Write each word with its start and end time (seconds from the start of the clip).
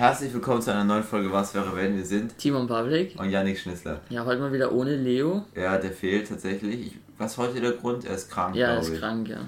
Herzlich 0.00 0.32
willkommen 0.32 0.62
zu 0.62 0.72
einer 0.72 0.84
neuen 0.84 1.02
Folge 1.02 1.30
Was 1.30 1.52
wäre 1.54 1.76
wenn 1.76 1.94
wir 1.94 2.06
sind 2.06 2.38
Timon 2.38 2.66
Pavlik 2.66 3.20
und 3.20 3.28
Yannick 3.28 3.58
Schnissler. 3.58 4.00
Ja, 4.08 4.24
heute 4.24 4.40
mal 4.40 4.50
wieder 4.50 4.72
ohne 4.72 4.96
Leo. 4.96 5.44
Ja, 5.54 5.76
der 5.76 5.90
fehlt 5.92 6.26
tatsächlich. 6.26 6.86
Ich, 6.86 6.98
was 7.18 7.36
heute 7.36 7.60
der 7.60 7.72
Grund? 7.72 8.06
Er 8.06 8.14
ist 8.14 8.30
krank, 8.30 8.56
Ja, 8.56 8.68
er 8.68 8.80
ist 8.80 8.88
ich. 8.88 8.98
krank, 8.98 9.28
ja. 9.28 9.40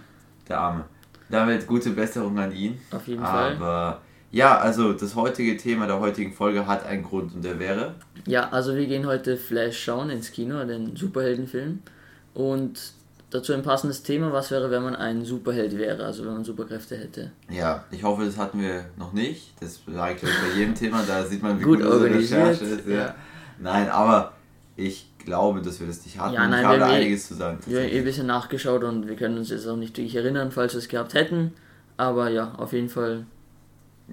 Der 0.47 0.59
Arme. 0.59 0.85
Damit 1.31 1.67
gute 1.67 1.89
Besserung 1.89 2.39
an 2.39 2.53
ihn. 2.53 2.79
Auf 2.91 3.09
jeden 3.09 3.25
Fall. 3.25 3.57
Aber 3.57 4.03
ja, 4.31 4.59
also 4.59 4.93
das 4.93 5.17
heutige 5.17 5.57
Thema 5.57 5.87
der 5.87 6.01
heutigen 6.01 6.35
Folge 6.35 6.67
hat 6.67 6.85
einen 6.85 7.03
Grund 7.03 7.35
und 7.35 7.43
der 7.43 7.59
wäre. 7.59 7.95
Ja, 8.27 8.51
also 8.51 8.77
wir 8.77 8.85
gehen 8.85 9.07
heute 9.07 9.39
Flash 9.39 9.83
schauen 9.83 10.11
ins 10.11 10.33
Kino, 10.33 10.63
den 10.65 10.95
Superheldenfilm. 10.97 11.79
Und 12.35 12.93
dazu 13.33 13.53
ein 13.53 13.63
passendes 13.63 14.03
Thema, 14.03 14.33
was 14.33 14.51
wäre, 14.51 14.71
wenn 14.71 14.83
man 14.83 14.95
ein 14.95 15.25
Superheld 15.25 15.77
wäre, 15.77 16.05
also 16.05 16.25
wenn 16.25 16.35
man 16.35 16.45
Superkräfte 16.45 16.97
hätte. 16.97 17.33
Ja, 17.51 17.85
ich 17.91 18.03
hoffe, 18.05 18.25
das 18.25 18.37
hatten 18.37 18.61
wir 18.61 18.85
noch 18.97 19.13
nicht. 19.13 19.55
Das 19.61 19.81
sage 19.87 20.15
ich 20.15 20.21
glaube 20.21 20.35
bei 20.49 20.59
jedem 20.59 20.75
Thema, 20.75 21.03
da 21.07 21.25
sieht 21.25 21.43
man, 21.43 21.59
wie 21.59 21.65
Gut 21.65 21.81
gut, 21.81 21.87
unsere 21.89 22.15
Recherche 22.15 22.65
ist. 22.65 22.87
Ja. 22.87 22.95
ja. 22.95 23.15
Nein, 23.59 23.89
aber 23.89 24.33
ich 24.77 25.09
glaube, 25.19 25.63
dass 25.63 25.81
wir 25.81 25.87
das 25.87 26.05
nicht 26.05 26.19
hatten. 26.19 26.35
Ja, 26.35 26.47
nein, 26.49 26.61
ich 26.61 26.67
habe 26.67 26.75
wir 26.75 26.81
da 26.81 26.87
haben 26.87 26.93
eh- 26.95 26.97
einiges 26.97 27.29
zu 27.29 27.35
sagen. 27.35 27.59
Wir 27.67 27.81
haben 27.81 27.89
eh 27.89 27.99
ein 27.99 28.05
bisschen 28.05 28.27
nachgeschaut 28.27 28.85
und 28.85 29.07
wir 29.09 29.17
können 29.17 29.39
uns 29.39 29.51
jetzt 29.51 29.67
auch 29.67 29.77
nicht 29.77 29.97
wirklich 29.97 30.15
erinnern, 30.17 30.51
falls 30.51 30.75
wir 30.75 30.79
es 30.79 30.89
gehabt 30.89 31.15
hätten. 31.15 31.53
Aber 31.97 32.29
ja, 32.31 32.53
auf 32.57 32.73
jeden 32.73 32.89
Fall 32.89 33.27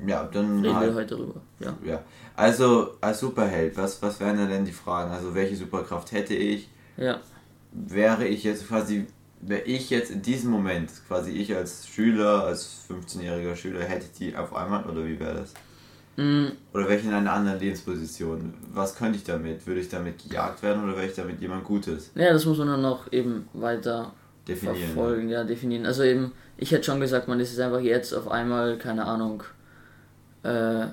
Ja, 0.06 0.24
dann 0.32 0.62
reden 0.62 0.76
halt. 0.76 0.88
wir 0.90 0.96
heute 0.96 1.16
drüber. 1.16 1.42
Ja. 1.60 1.76
Ja, 1.86 2.04
also 2.36 2.92
als 3.02 3.20
Superheld, 3.20 3.76
was, 3.78 4.02
was 4.02 4.20
wären 4.20 4.38
da 4.38 4.46
denn 4.46 4.66
die 4.66 4.72
Fragen? 4.72 5.12
Also 5.12 5.34
welche 5.34 5.56
Superkraft 5.56 6.12
hätte 6.12 6.36
ich? 6.36 6.70
Ja. 6.98 7.20
Wäre 7.72 8.28
ich 8.28 8.44
jetzt 8.44 8.68
quasi, 8.68 9.06
wäre 9.42 9.62
ich 9.62 9.90
jetzt 9.90 10.12
in 10.12 10.22
diesem 10.22 10.52
Moment, 10.52 10.90
quasi 11.08 11.32
ich 11.32 11.56
als 11.56 11.88
Schüler, 11.88 12.44
als 12.46 12.86
15-jähriger 12.90 13.56
Schüler, 13.56 13.82
hätte 13.82 14.06
ich 14.12 14.18
die 14.18 14.36
auf 14.36 14.56
einmal 14.56 14.84
oder 14.86 15.06
wie 15.06 15.20
wäre 15.20 15.36
das? 15.36 15.54
Mm, 16.18 16.48
Oder 16.74 16.90
wäre 16.90 17.00
ich 17.00 17.06
in 17.06 17.14
einer 17.14 17.32
anderen 17.32 17.60
Lebensposition? 17.60 18.54
Was 18.74 18.96
könnte 18.96 19.18
ich 19.18 19.24
damit? 19.24 19.66
Würde 19.68 19.80
ich 19.80 19.88
damit 19.90 20.22
gejagt 20.22 20.62
werden 20.64 20.84
oder 20.84 20.96
wäre 20.98 21.06
ich 21.08 21.14
damit 21.16 21.40
jemand 21.42 21.64
Gutes? 21.64 22.12
ja, 22.16 22.34
das 22.34 22.46
muss 22.46 22.58
man 22.58 22.68
dann 22.68 22.82
noch 22.82 23.12
eben 23.14 23.48
weiter 23.54 24.12
Definieren. 24.48 24.80
ne? 24.82 24.86
verfolgen, 24.88 25.30
ja, 25.30 25.44
definieren. 25.44 25.86
Also 25.86 26.04
eben, 26.04 26.32
ich 26.58 26.72
hätte 26.72 26.84
schon 26.86 27.00
gesagt, 27.00 27.28
man 27.28 27.40
ist 27.40 27.54
es 27.54 27.60
einfach 27.60 27.80
jetzt 27.82 28.14
auf 28.14 28.28
einmal, 28.30 28.78
keine 28.80 29.06
Ahnung, 29.06 29.44
äh, 30.44 30.88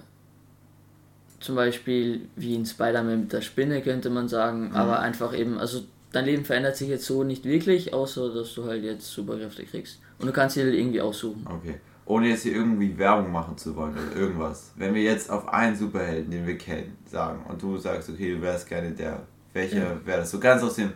zum 1.41 1.55
Beispiel 1.57 2.29
wie 2.37 2.55
in 2.55 2.67
Spider-Man 2.67 3.21
mit 3.23 3.33
der 3.33 3.41
Spinne 3.41 3.83
könnte 3.83 4.11
man 4.11 4.29
sagen, 4.29 4.69
Mhm. 4.69 4.77
aber 4.77 5.01
einfach 5.01 5.37
eben, 5.37 5.59
also 5.59 5.81
dein 6.17 6.25
Leben 6.25 6.45
verändert 6.45 6.77
sich 6.77 6.89
jetzt 6.89 7.05
so 7.05 7.23
nicht 7.25 7.45
wirklich, 7.45 7.93
außer 7.93 8.33
dass 8.35 8.55
du 8.55 8.65
halt 8.65 8.83
jetzt 8.83 9.07
Superkräfte 9.11 9.65
kriegst. 9.65 10.01
Und 10.19 10.27
du 10.27 10.33
kannst 10.33 10.57
dir 10.57 10.65
irgendwie 10.67 11.01
aussuchen. 11.01 11.47
Okay. 11.47 11.75
Ohne 12.07 12.29
jetzt 12.29 12.43
hier 12.45 12.55
irgendwie 12.55 12.97
Werbung 12.97 13.31
machen 13.33 13.57
zu 13.59 13.75
wollen 13.77 13.93
oder 13.93 14.17
irgendwas. 14.19 14.73
Wenn 14.77 14.95
wir 14.95 15.03
jetzt 15.03 15.29
auf 15.31 15.49
einen 15.49 15.77
Superhelden, 15.77 16.31
den 16.31 16.47
wir 16.47 16.57
kennen, 16.57 16.97
sagen 17.05 17.45
und 17.49 17.61
du 17.61 17.77
sagst, 17.79 18.09
okay, 18.09 18.35
du 18.35 18.41
wärst 18.43 18.69
gerne 18.69 18.93
der, 18.93 19.23
welcher 19.53 19.79
Ja. 19.79 20.01
wäre 20.07 20.21
das? 20.21 20.31
So 20.31 20.39
ganz 20.39 20.63
aus 20.63 20.77
dem, 20.77 20.93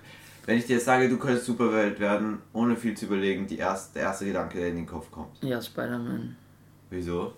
wenn 0.46 0.56
ich 0.56 0.66
dir 0.66 0.74
jetzt 0.76 0.84
sage, 0.86 1.08
du 1.08 1.18
könntest 1.18 1.46
Superheld 1.46 1.98
werden, 2.00 2.38
ohne 2.52 2.76
viel 2.76 2.96
zu 2.96 3.06
überlegen, 3.06 3.46
die 3.46 3.58
erste, 3.58 3.94
der 3.94 4.02
erste 4.04 4.24
Gedanke, 4.24 4.58
der 4.58 4.68
in 4.68 4.76
den 4.76 4.86
Kopf 4.86 5.10
kommt. 5.10 5.42
Ja, 5.42 5.60
Spider-Man. 5.60 6.36
Wieso? 6.90 7.32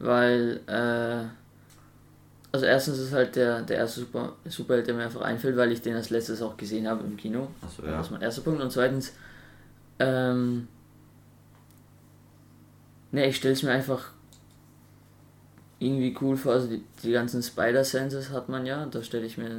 Weil, 0.00 0.60
äh, 0.66 1.24
also 2.52 2.66
erstens 2.66 2.98
ist 2.98 3.12
halt 3.12 3.34
der, 3.34 3.62
der 3.62 3.78
erste 3.78 4.00
Super, 4.00 4.34
Superheld, 4.44 4.86
der 4.86 4.94
mir 4.94 5.04
einfach 5.04 5.22
einfällt, 5.22 5.56
weil 5.56 5.72
ich 5.72 5.80
den 5.80 5.96
als 5.96 6.10
letztes 6.10 6.42
auch 6.42 6.56
gesehen 6.58 6.86
habe 6.86 7.02
im 7.02 7.16
Kino. 7.16 7.48
Achso, 7.62 7.82
Das 7.82 7.90
ja. 7.90 8.00
ist 8.00 8.10
mein 8.10 8.20
erster 8.20 8.42
Punkt. 8.42 8.60
Und 8.60 8.70
zweitens, 8.70 9.14
ähm, 9.98 10.68
ne, 13.10 13.26
ich 13.26 13.36
stelle 13.36 13.54
es 13.54 13.62
mir 13.62 13.70
einfach 13.70 14.10
irgendwie 15.78 16.14
cool 16.20 16.36
vor. 16.36 16.52
Also 16.52 16.68
die, 16.68 16.84
die 17.02 17.12
ganzen 17.12 17.42
Spider-Senses 17.42 18.30
hat 18.30 18.50
man 18.50 18.66
ja, 18.66 18.84
da 18.84 19.02
stelle 19.02 19.24
ich 19.24 19.38
mir 19.38 19.50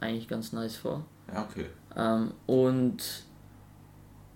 eigentlich 0.00 0.26
ganz 0.26 0.52
nice 0.52 0.76
vor. 0.76 1.04
Ja, 1.32 1.46
okay. 1.48 1.66
Ähm, 1.96 2.32
und 2.46 2.98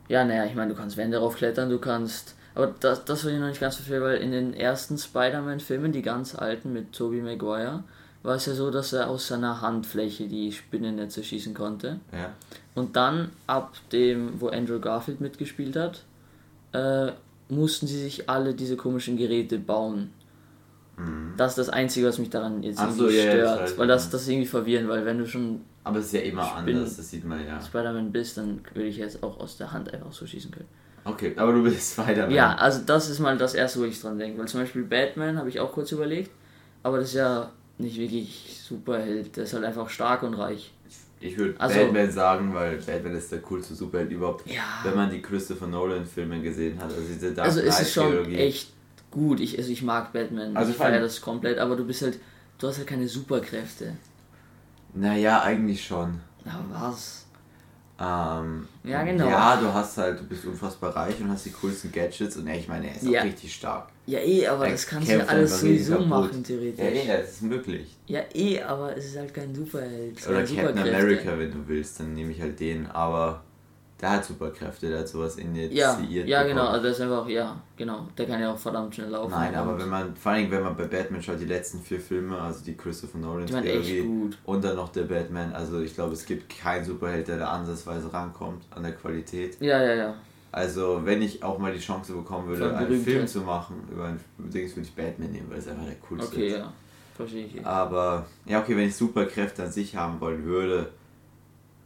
ja, 0.09 0.25
naja, 0.25 0.45
ich 0.45 0.55
meine, 0.55 0.73
du 0.73 0.79
kannst 0.79 0.97
Wände 0.97 1.19
raufklettern, 1.19 1.69
du 1.69 1.81
kannst. 1.81 2.37
Aber 2.55 2.69
das, 2.79 3.05
das 3.05 3.25
will 3.25 3.35
ich 3.35 3.41
noch 3.41 3.49
nicht 3.49 3.61
ganz 3.61 3.75
verstehen, 3.75 4.03
weil 4.03 4.19
in 4.19 4.31
den 4.31 4.55
ersten 4.55 4.97
Spider-Man-Filmen, 4.99 5.91
die 5.91 6.03
ganz 6.03 6.37
alten 6.37 6.73
mit 6.73 6.93
Tobey 6.93 7.21
Maguire, 7.21 7.83
war 8.25 8.35
es 8.37 8.47
ja 8.47 8.55
so, 8.55 8.71
dass 8.73 8.93
er 8.93 9.09
aus 9.09 9.29
seiner 9.29 9.61
Handfläche 9.61 10.27
die 10.27 10.51
Spinnennetze 10.51 11.23
schießen 11.23 11.55
konnte. 11.55 12.01
Ja. 12.13 12.33
Und 12.75 12.97
dann, 12.97 13.31
ab 13.47 13.75
dem, 13.93 14.41
wo 14.41 14.49
Andrew 14.49 14.81
Garfield 14.81 15.21
mitgespielt 15.21 15.77
hat, 15.77 16.03
äh, 16.73 17.13
mussten 17.49 17.87
sie 17.87 18.03
sich 18.03 18.29
alle 18.29 18.55
diese 18.55 18.77
komischen 18.77 19.17
Geräte 19.17 19.59
bauen. 19.59 20.11
Das 21.37 21.53
ist 21.53 21.59
das 21.59 21.69
Einzige, 21.71 22.07
was 22.07 22.19
mich 22.19 22.31
daran 22.31 22.63
jetzt 22.63 22.79
Mhm. 22.79 22.85
Ach 22.89 22.93
so, 22.93 23.09
irgendwie 23.09 23.17
ja, 23.19 23.25
ja, 23.25 23.31
stört. 23.33 23.47
das 23.47 23.61
heißt, 23.63 23.79
weil 23.79 23.87
das, 23.89 24.05
ja. 24.07 24.11
das 24.13 24.23
ist 24.23 24.29
irgendwie 24.29 24.47
verwirrend, 24.47 24.89
weil 24.89 25.05
wenn 25.05 25.19
du 25.19 25.27
schon 25.27 25.61
Aber 25.83 25.99
es 25.99 26.07
ist 26.07 26.13
ja 26.13 26.21
immer 26.21 26.63
bin- 26.65 26.77
anders, 26.77 26.97
das 26.97 27.11
sieht 27.11 27.25
man 27.25 27.45
ja. 27.45 27.61
Spider-Man 27.61 28.13
bist, 28.13 28.37
dann 28.39 28.61
würde 28.75 28.89
ich 28.89 28.97
jetzt 28.99 29.21
auch 29.25 29.41
aus 29.41 29.57
der 29.57 29.73
Hand 29.73 29.93
einfach 29.93 30.13
so 30.13 30.25
schießen 30.25 30.53
können. 30.53 30.69
Okay, 31.05 31.35
aber 31.37 31.53
du 31.53 31.65
bist 31.65 31.93
Spider-Man. 31.95 32.31
Ja, 32.31 32.55
also 32.55 32.81
das 32.87 33.11
ist 33.11 33.19
mal 33.19 33.37
das 33.37 33.55
Erste, 33.55 33.81
wo 33.81 33.85
ich 33.85 34.01
dran 34.01 34.19
denke. 34.19 34.39
Weil 34.39 34.47
zum 34.47 34.61
Beispiel 34.61 34.85
Batman 34.85 35.37
habe 35.37 35.49
ich 35.49 35.59
auch 35.59 35.73
kurz 35.73 35.91
überlegt, 35.91 36.31
aber 36.85 36.99
das 36.99 37.09
ist 37.09 37.15
ja 37.15 37.51
nicht 37.79 37.99
wirklich 37.99 38.61
Superheld. 38.63 39.37
Der 39.37 39.45
ist 39.45 39.53
halt 39.55 39.65
einfach 39.65 39.89
stark 39.89 40.23
und 40.23 40.35
reich. 40.35 40.73
Ich 41.21 41.39
würde 41.39 41.55
Also- 41.59 41.79
Batman 41.81 42.11
sagen, 42.11 42.55
weil 42.55 42.77
Batman 42.79 43.15
ist 43.15 43.33
der 43.33 43.41
coolste 43.41 43.75
Superheld 43.75 44.11
überhaupt. 44.13 44.47
Ja. 44.51 44.63
Wenn 44.83 44.95
man 44.95 45.11
die 45.11 45.23
Christopher 45.23 45.67
Nolan-Filme 45.67 46.41
gesehen 46.43 46.77
hat, 46.79 46.85
also 46.93 47.01
diese 47.01 47.33
Dark 47.33 47.47
Also 47.49 47.61
es 47.61 47.81
ist 47.81 47.93
schon 47.93 48.09
Knight-Trilogie. 48.11 48.37
echt 48.37 48.73
gut. 49.11 49.41
Ich, 49.41 49.57
also 49.57 49.71
ich 49.71 49.83
mag 49.83 50.13
Batman. 50.13 50.57
Also 50.57 50.73
ich 50.73 50.77
feiere 50.77 51.01
das 51.01 51.21
komplett, 51.21 51.59
aber 51.59 51.77
du 51.77 51.85
bist 51.87 52.03
halt, 52.03 52.19
du 52.59 52.69
hast 52.69 52.77
halt 52.79 52.87
keine 52.89 53.09
Superkräfte. 53.09 53.97
Naja, 54.93 55.43
eigentlich 55.43 55.85
schon. 55.85 56.21
Na 56.45 56.63
was? 56.71 57.25
Ähm, 58.01 58.67
Ja, 58.83 59.05
genau. 59.05 59.29
Ja, 59.29 59.57
du 59.57 59.73
hast 59.73 59.97
halt, 59.99 60.19
du 60.19 60.25
bist 60.25 60.45
unfassbar 60.45 60.95
reich 60.97 61.21
und 61.21 61.31
hast 61.31 61.47
die 61.47 61.53
coolsten 61.53 61.93
Gadgets 61.93 62.37
und 62.37 62.47
ey, 62.49 62.59
ich 62.59 62.69
meine, 62.69 62.89
er 62.89 62.97
ist 62.97 63.05
Ja. 63.05 63.21
auch 63.21 63.25
richtig 63.25 63.55
stark. 63.55 63.89
Ja 64.07 64.19
eh, 64.19 64.47
aber 64.49 64.67
Er 64.67 64.73
das 64.73 64.87
kannst 64.87 65.09
du 65.09 65.17
ja 65.17 65.25
alles 65.25 65.61
sowieso 65.61 66.01
machen, 66.01 66.39
Ja, 66.39 66.43
theoretisch. 66.43 66.85
eh, 66.85 67.07
das 67.07 67.31
ist 67.31 67.43
möglich. 67.43 67.97
Ja 68.07 68.21
eh, 68.35 68.61
aber 68.61 68.97
es 68.97 69.07
ist 69.07 69.17
halt 69.17 69.33
kein 69.33 69.55
Superheld. 69.55 70.27
Oder 70.29 70.43
Captain. 70.43 70.79
America, 70.79 71.39
wenn 71.39 71.53
du 71.53 71.69
willst, 71.69 72.01
dann 72.01 72.15
nehme 72.15 72.33
ich 72.33 72.41
halt 72.41 72.59
den, 72.59 72.87
aber 72.89 73.44
der 74.05 74.11
hat 74.13 74.25
Superkräfte, 74.27 74.91
der 74.91 74.99
hat 75.01 75.09
sowas 75.09 75.37
initiiert. 75.37 75.73
Ja, 75.73 75.99
ja 76.43 76.43
genau, 76.43 76.67
also 76.67 76.83
der 76.83 76.91
ist 76.91 77.01
einfach, 77.01 77.27
ja, 77.27 77.59
genau. 77.75 78.07
Der 78.19 78.27
kann 78.27 78.39
ja 78.39 78.53
auch 78.53 78.59
verdammt 78.59 78.95
schnell 78.95 79.09
laufen. 79.09 79.31
Nein, 79.31 79.55
aber 79.55 79.79
wenn 79.79 79.89
man, 79.89 80.15
vor 80.15 80.33
allem 80.33 80.51
wenn 80.51 80.63
man 80.63 80.77
bei 80.77 80.85
Batman 80.85 81.23
schaut, 81.23 81.41
die 81.41 81.47
letzten 81.47 81.81
vier 81.81 82.01
Filme, 82.01 82.39
also 82.39 82.63
die 82.63 82.77
Christopher 82.77 83.17
Nolan 83.17 83.47
Trilogie 83.47 84.31
und 84.45 84.63
dann 84.63 84.77
noch 84.77 84.91
der 84.91 85.05
Batman, 85.05 85.55
also 85.55 85.81
ich 85.81 85.95
glaube, 85.95 86.13
es 86.13 86.27
gibt 86.27 86.55
keinen 86.55 86.85
Superheld, 86.85 87.29
der 87.29 87.39
da 87.39 87.49
ansatzweise 87.49 88.13
rankommt 88.13 88.65
an 88.73 88.83
der 88.83 88.93
Qualität. 88.93 89.59
Ja, 89.61 89.83
ja, 89.83 89.95
ja. 89.95 90.15
Also 90.53 91.01
wenn 91.05 91.23
ich 91.23 91.43
auch 91.43 91.59
mal 91.59 91.73
die 91.73 91.81
Chance 91.81 92.13
bekommen 92.13 92.49
würde, 92.49 92.77
einen. 92.77 93.01
Film 93.01 93.27
zu 93.27 93.41
machen 93.41 93.89
über 93.91 94.05
ein 94.05 94.21
Dings, 94.37 94.77
würde 94.77 94.87
ich 94.87 94.95
Batman 94.95 95.33
nehmen, 95.33 95.47
weil 95.49 95.61
es 95.61 95.67
einfach 95.69 95.87
der 95.87 95.97
coolste 96.07 96.37
Okay, 96.37 96.49
ist. 96.49 96.59
ja. 96.59 96.73
Verstehe 97.17 97.47
ich. 97.47 97.65
Aber, 97.65 98.27
ja 98.45 98.61
okay, 98.61 98.77
wenn 98.77 98.87
ich 98.87 98.97
Superkräfte 98.97 99.63
an 99.63 99.73
sich 99.73 99.97
haben 99.97 100.21
wollen 100.21 100.45
würde, 100.45 100.91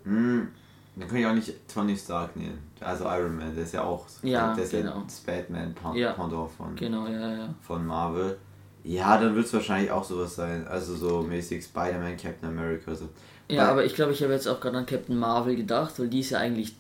hm, 0.03 0.49
dann 0.99 1.09
kann 1.09 1.17
ich 1.19 1.27
auch 1.27 1.35
nicht 1.35 1.53
Tony 1.73 1.97
Stark 1.97 2.37
nehmen. 2.37 2.59
Also 2.81 3.05
Iron 3.05 3.37
Man, 3.37 3.55
der 3.55 3.65
ist 3.65 3.75
ja 3.75 3.83
auch 3.83 4.07
Ja, 4.23 4.55
der 4.55 4.65
ist 4.65 4.71
genau. 4.71 4.97
ja 4.99 5.07
Batman 5.27 5.75
Ja. 5.95 6.13
Pendant 6.13 6.51
von, 6.53 6.75
Genau, 6.77 7.07
ja, 7.07 7.33
ja. 7.37 7.55
von 7.61 7.87
Marvel. 7.87 8.39
Ja, 8.85 9.19
dann 9.21 9.35
wird 9.35 9.47
es 9.47 9.53
wahrscheinlich 9.53 9.91
auch 9.91 10.05
sowas 10.05 10.35
sein. 10.37 10.67
Also 10.69 10.95
so 10.97 11.23
mäßig 11.23 11.65
Spider-Man, 11.65 12.17
Captain 12.17 12.49
America. 12.49 12.95
So. 12.95 13.09
Ja, 13.49 13.63
Weil- 13.65 13.71
aber 13.71 13.85
ich 13.85 13.95
glaube, 13.95 14.13
ich 14.13 14.23
habe 14.23 14.33
jetzt 14.33 14.47
auch 14.47 14.61
gerade 14.61 14.79
an 14.79 14.87
Captain 14.87 15.19
Marvel 15.19 15.57
gedacht, 15.57 15.99
weil 15.99 16.09
die 16.09 16.21
ist 16.21 16.31
ja 16.31 16.39
eigentlich 16.39 16.75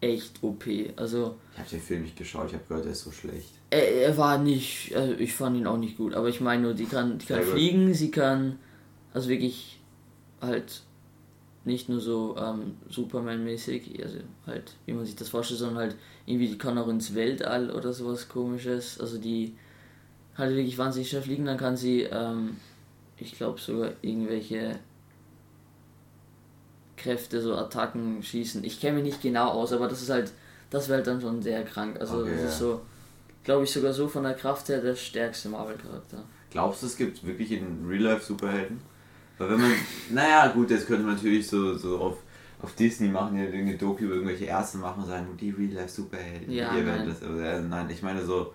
echt 0.00 0.42
OP. 0.42 0.64
Also, 0.96 1.36
Ich 1.52 1.58
habe 1.60 1.70
den 1.70 1.80
Film 1.80 2.02
nicht 2.02 2.16
geschaut, 2.16 2.46
ich 2.48 2.54
habe 2.54 2.64
gehört, 2.66 2.84
der 2.86 2.92
ist 2.92 3.04
so 3.04 3.12
schlecht. 3.12 3.50
er, 3.70 3.88
er 4.02 4.16
war 4.16 4.38
nicht, 4.38 4.94
also 4.96 5.12
ich 5.14 5.32
fand 5.34 5.56
ihn 5.56 5.66
auch 5.66 5.76
nicht 5.76 5.96
gut, 5.96 6.14
aber 6.14 6.28
ich 6.28 6.40
meine 6.40 6.62
nur, 6.62 6.74
die 6.74 6.86
kann, 6.86 7.18
die 7.18 7.26
kann 7.26 7.36
Sehr 7.36 7.44
gut. 7.44 7.54
fliegen, 7.54 7.94
sie 7.94 8.10
kann, 8.10 8.58
also 9.14 9.28
wirklich 9.28 9.80
halt 10.40 10.82
nicht 11.64 11.88
nur 11.88 12.00
so 12.00 12.36
ähm, 12.36 12.76
Superman-mäßig, 12.88 14.02
also 14.02 14.18
halt, 14.46 14.74
wie 14.86 14.92
man 14.92 15.04
sich 15.04 15.16
das 15.16 15.28
vorstellt, 15.28 15.60
sondern 15.60 15.78
halt 15.78 15.96
irgendwie, 16.26 16.48
die 16.48 16.58
kann 16.58 16.78
auch 16.78 16.88
ins 16.88 17.14
Weltall 17.14 17.70
oder 17.70 17.92
sowas 17.92 18.28
komisches, 18.28 18.98
also 19.00 19.18
die 19.18 19.54
halt 20.36 20.56
wirklich 20.56 20.78
wahnsinnig 20.78 21.08
schnell 21.08 21.22
fliegen, 21.22 21.44
dann 21.44 21.58
kann 21.58 21.76
sie, 21.76 22.02
ähm, 22.02 22.56
ich 23.16 23.36
glaube 23.36 23.60
sogar 23.60 23.92
irgendwelche 24.02 24.78
Kräfte, 26.96 27.40
so 27.40 27.54
Attacken 27.54 28.22
schießen. 28.22 28.64
Ich 28.64 28.80
kenne 28.80 28.96
mich 28.96 29.04
nicht 29.04 29.22
genau 29.22 29.50
aus, 29.50 29.72
aber 29.72 29.88
das 29.88 30.02
ist 30.02 30.10
halt, 30.10 30.32
das 30.70 30.88
wäre 30.88 30.98
halt 30.98 31.06
dann 31.06 31.20
schon 31.20 31.42
sehr 31.42 31.64
krank. 31.64 32.00
Also 32.00 32.22
Okay, 32.22 32.32
das 32.32 32.52
ist 32.54 32.58
so, 32.58 32.80
glaube 33.44 33.64
ich, 33.64 33.70
sogar 33.70 33.92
so 33.92 34.08
von 34.08 34.22
der 34.22 34.34
Kraft 34.34 34.68
her 34.68 34.80
der 34.80 34.94
stärkste 34.94 35.48
Marvel-Charakter. 35.48 36.24
Glaubst 36.50 36.82
du, 36.82 36.86
es 36.86 36.96
gibt 36.96 37.24
wirklich 37.24 37.52
in 37.52 37.86
Real 37.86 38.02
Life 38.02 38.24
Superhelden? 38.24 38.80
Weil 39.38 39.50
wenn 39.50 39.60
man, 39.60 39.72
naja 40.10 40.48
gut, 40.52 40.70
jetzt 40.70 40.86
könnte 40.86 41.04
man 41.04 41.14
natürlich 41.16 41.46
so, 41.46 41.74
so 41.76 41.98
auf, 41.98 42.18
auf 42.60 42.74
Disney 42.74 43.08
machen, 43.08 43.36
ja 43.36 43.44
irgendeine 43.44 43.76
Doku 43.78 44.04
über 44.04 44.14
irgendwelche 44.14 44.44
Ärzte 44.44 44.78
machen 44.78 45.02
und 45.02 45.08
sagen, 45.08 45.26
die 45.40 45.50
Real 45.50 45.72
Life 45.72 45.88
Superhelden, 45.88 46.52
Ja, 46.52 46.76
ihr 46.76 46.86
werdet 46.86 47.06
nein. 47.06 47.16
das, 47.20 47.22
aber, 47.28 47.42
äh, 47.42 47.60
nein, 47.62 47.90
ich 47.90 48.02
meine 48.02 48.24
so, 48.24 48.52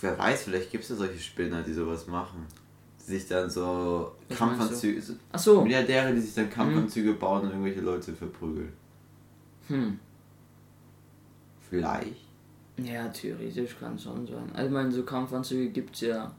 wer 0.00 0.18
weiß, 0.18 0.42
vielleicht 0.44 0.70
gibt 0.70 0.84
es 0.84 0.90
ja 0.90 0.96
solche 0.96 1.18
Spinner, 1.18 1.62
die 1.62 1.72
sowas 1.72 2.06
machen. 2.06 2.46
sich 2.98 3.26
dann 3.26 3.48
so 3.50 4.12
Was 4.28 4.38
Kampfanzüge. 4.38 5.02
Ach 5.32 5.38
so. 5.38 5.62
Milliardäre, 5.62 6.12
die 6.14 6.20
sich 6.20 6.34
dann 6.34 6.48
Kampfanzüge 6.50 7.14
bauen 7.14 7.42
und 7.42 7.50
irgendwelche 7.50 7.80
Leute 7.80 8.12
verprügeln. 8.12 8.72
Hm. 9.68 9.98
Vielleicht. 11.68 12.24
Ja, 12.76 13.08
theoretisch 13.08 13.76
kann 13.78 13.94
es 13.96 14.02
schon 14.04 14.26
sein. 14.26 14.50
Also, 14.54 14.66
ich 14.66 14.72
meine, 14.72 14.92
so 14.92 15.02
Kampfanzüge 15.02 15.70
gibt's 15.70 16.00
ja. 16.02 16.30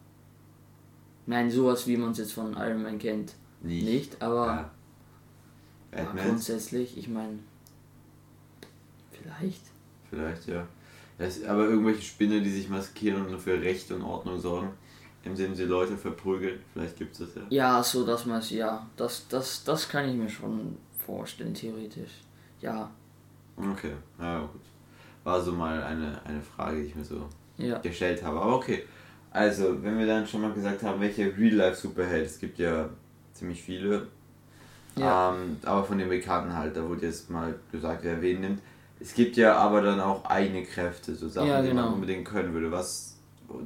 Nein, 1.32 1.50
sowas 1.50 1.88
wie 1.88 1.96
man 1.96 2.12
es 2.12 2.18
jetzt 2.18 2.34
von 2.34 2.54
Iron 2.58 2.84
Man 2.84 3.00
kennt. 3.00 3.36
Nicht. 3.62 3.86
Nicht, 3.86 4.22
aber 4.22 4.70
Ja. 5.94 6.04
grundsätzlich, 6.14 6.98
ich 6.98 7.08
meine. 7.08 7.40
Vielleicht. 9.12 9.62
Vielleicht, 10.10 10.48
ja. 10.48 10.68
Das, 11.18 11.42
aber 11.46 11.70
irgendwelche 11.70 12.02
Spinner, 12.02 12.42
die 12.42 12.50
sich 12.50 12.68
maskieren 12.68 13.26
und 13.26 13.40
für 13.40 13.62
Recht 13.62 13.90
und 13.92 14.02
Ordnung 14.02 14.38
sorgen, 14.42 14.72
indem 15.24 15.56
sie 15.56 15.64
Leute 15.64 15.96
verprügeln, 15.96 16.60
vielleicht 16.74 16.98
gibt 16.98 17.14
es 17.14 17.20
das 17.20 17.36
ja. 17.36 17.42
Ja, 17.50 17.84
so 17.84 18.06
dass 18.06 18.26
man 18.26 18.40
es, 18.40 18.50
ja, 18.50 18.86
das, 18.98 19.26
das, 19.30 19.64
das 19.64 19.88
kann 19.88 20.10
ich 20.10 20.16
mir 20.16 20.30
schon 20.30 20.78
vorstellen, 21.06 21.54
theoretisch. 21.54 22.12
Ja, 22.60 22.92
Okay, 23.56 23.94
ja 24.20 24.42
gut. 24.42 24.62
War 25.24 25.40
so 25.42 25.54
mal 25.54 25.82
eine, 25.84 26.20
eine 26.26 26.42
Frage, 26.42 26.82
die 26.82 26.88
ich 26.88 26.96
mir 26.96 27.06
so 27.06 27.28
ja. 27.58 27.78
gestellt 27.78 28.22
habe. 28.24 28.40
Aber 28.42 28.56
okay. 28.56 28.84
Also, 29.32 29.82
wenn 29.82 29.98
wir 29.98 30.06
dann 30.06 30.28
schon 30.28 30.42
mal 30.42 30.52
gesagt 30.52 30.84
haben, 30.84 31.00
welche 31.00 31.36
Real-Life-Superhelden, 31.36 32.26
es 32.26 32.40
gibt 32.40 32.60
ja 32.60 32.90
ziemlich 33.34 33.62
viele. 33.62 34.08
Ja. 34.98 35.34
Ähm, 35.34 35.58
aber 35.64 35.84
von 35.84 35.98
den 35.98 36.10
Bekannten 36.10 36.54
halt, 36.56 36.76
da 36.76 36.88
wurde 36.88 37.06
jetzt 37.06 37.30
mal 37.30 37.56
gesagt, 37.72 38.04
wer 38.04 38.22
wen 38.22 38.42
nimmt. 38.42 38.62
Es 39.00 39.14
gibt 39.14 39.38
ja 39.38 39.56
aber 39.56 39.82
dann 39.82 40.00
auch 40.00 40.26
eigene 40.26 40.64
Kräfte, 40.64 41.16
so 41.16 41.28
Sachen, 41.30 41.48
Ja, 41.48 41.62
die 41.62 41.70
man 41.70 41.86
genau. 41.86 41.94
unbedingt 41.96 42.28
können 42.28 42.54
würde. 42.54 42.72
Was, 42.72 43.18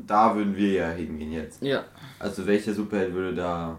da 0.06 0.36
würden 0.36 0.56
wir 0.56 0.72
ja 0.72 0.90
hingehen 0.92 1.32
jetzt. 1.32 1.62
Ja. 1.62 1.84
Also 2.20 2.46
welcher 2.46 2.74
Superheld 2.74 3.14
würde 3.14 3.36
da 3.36 3.78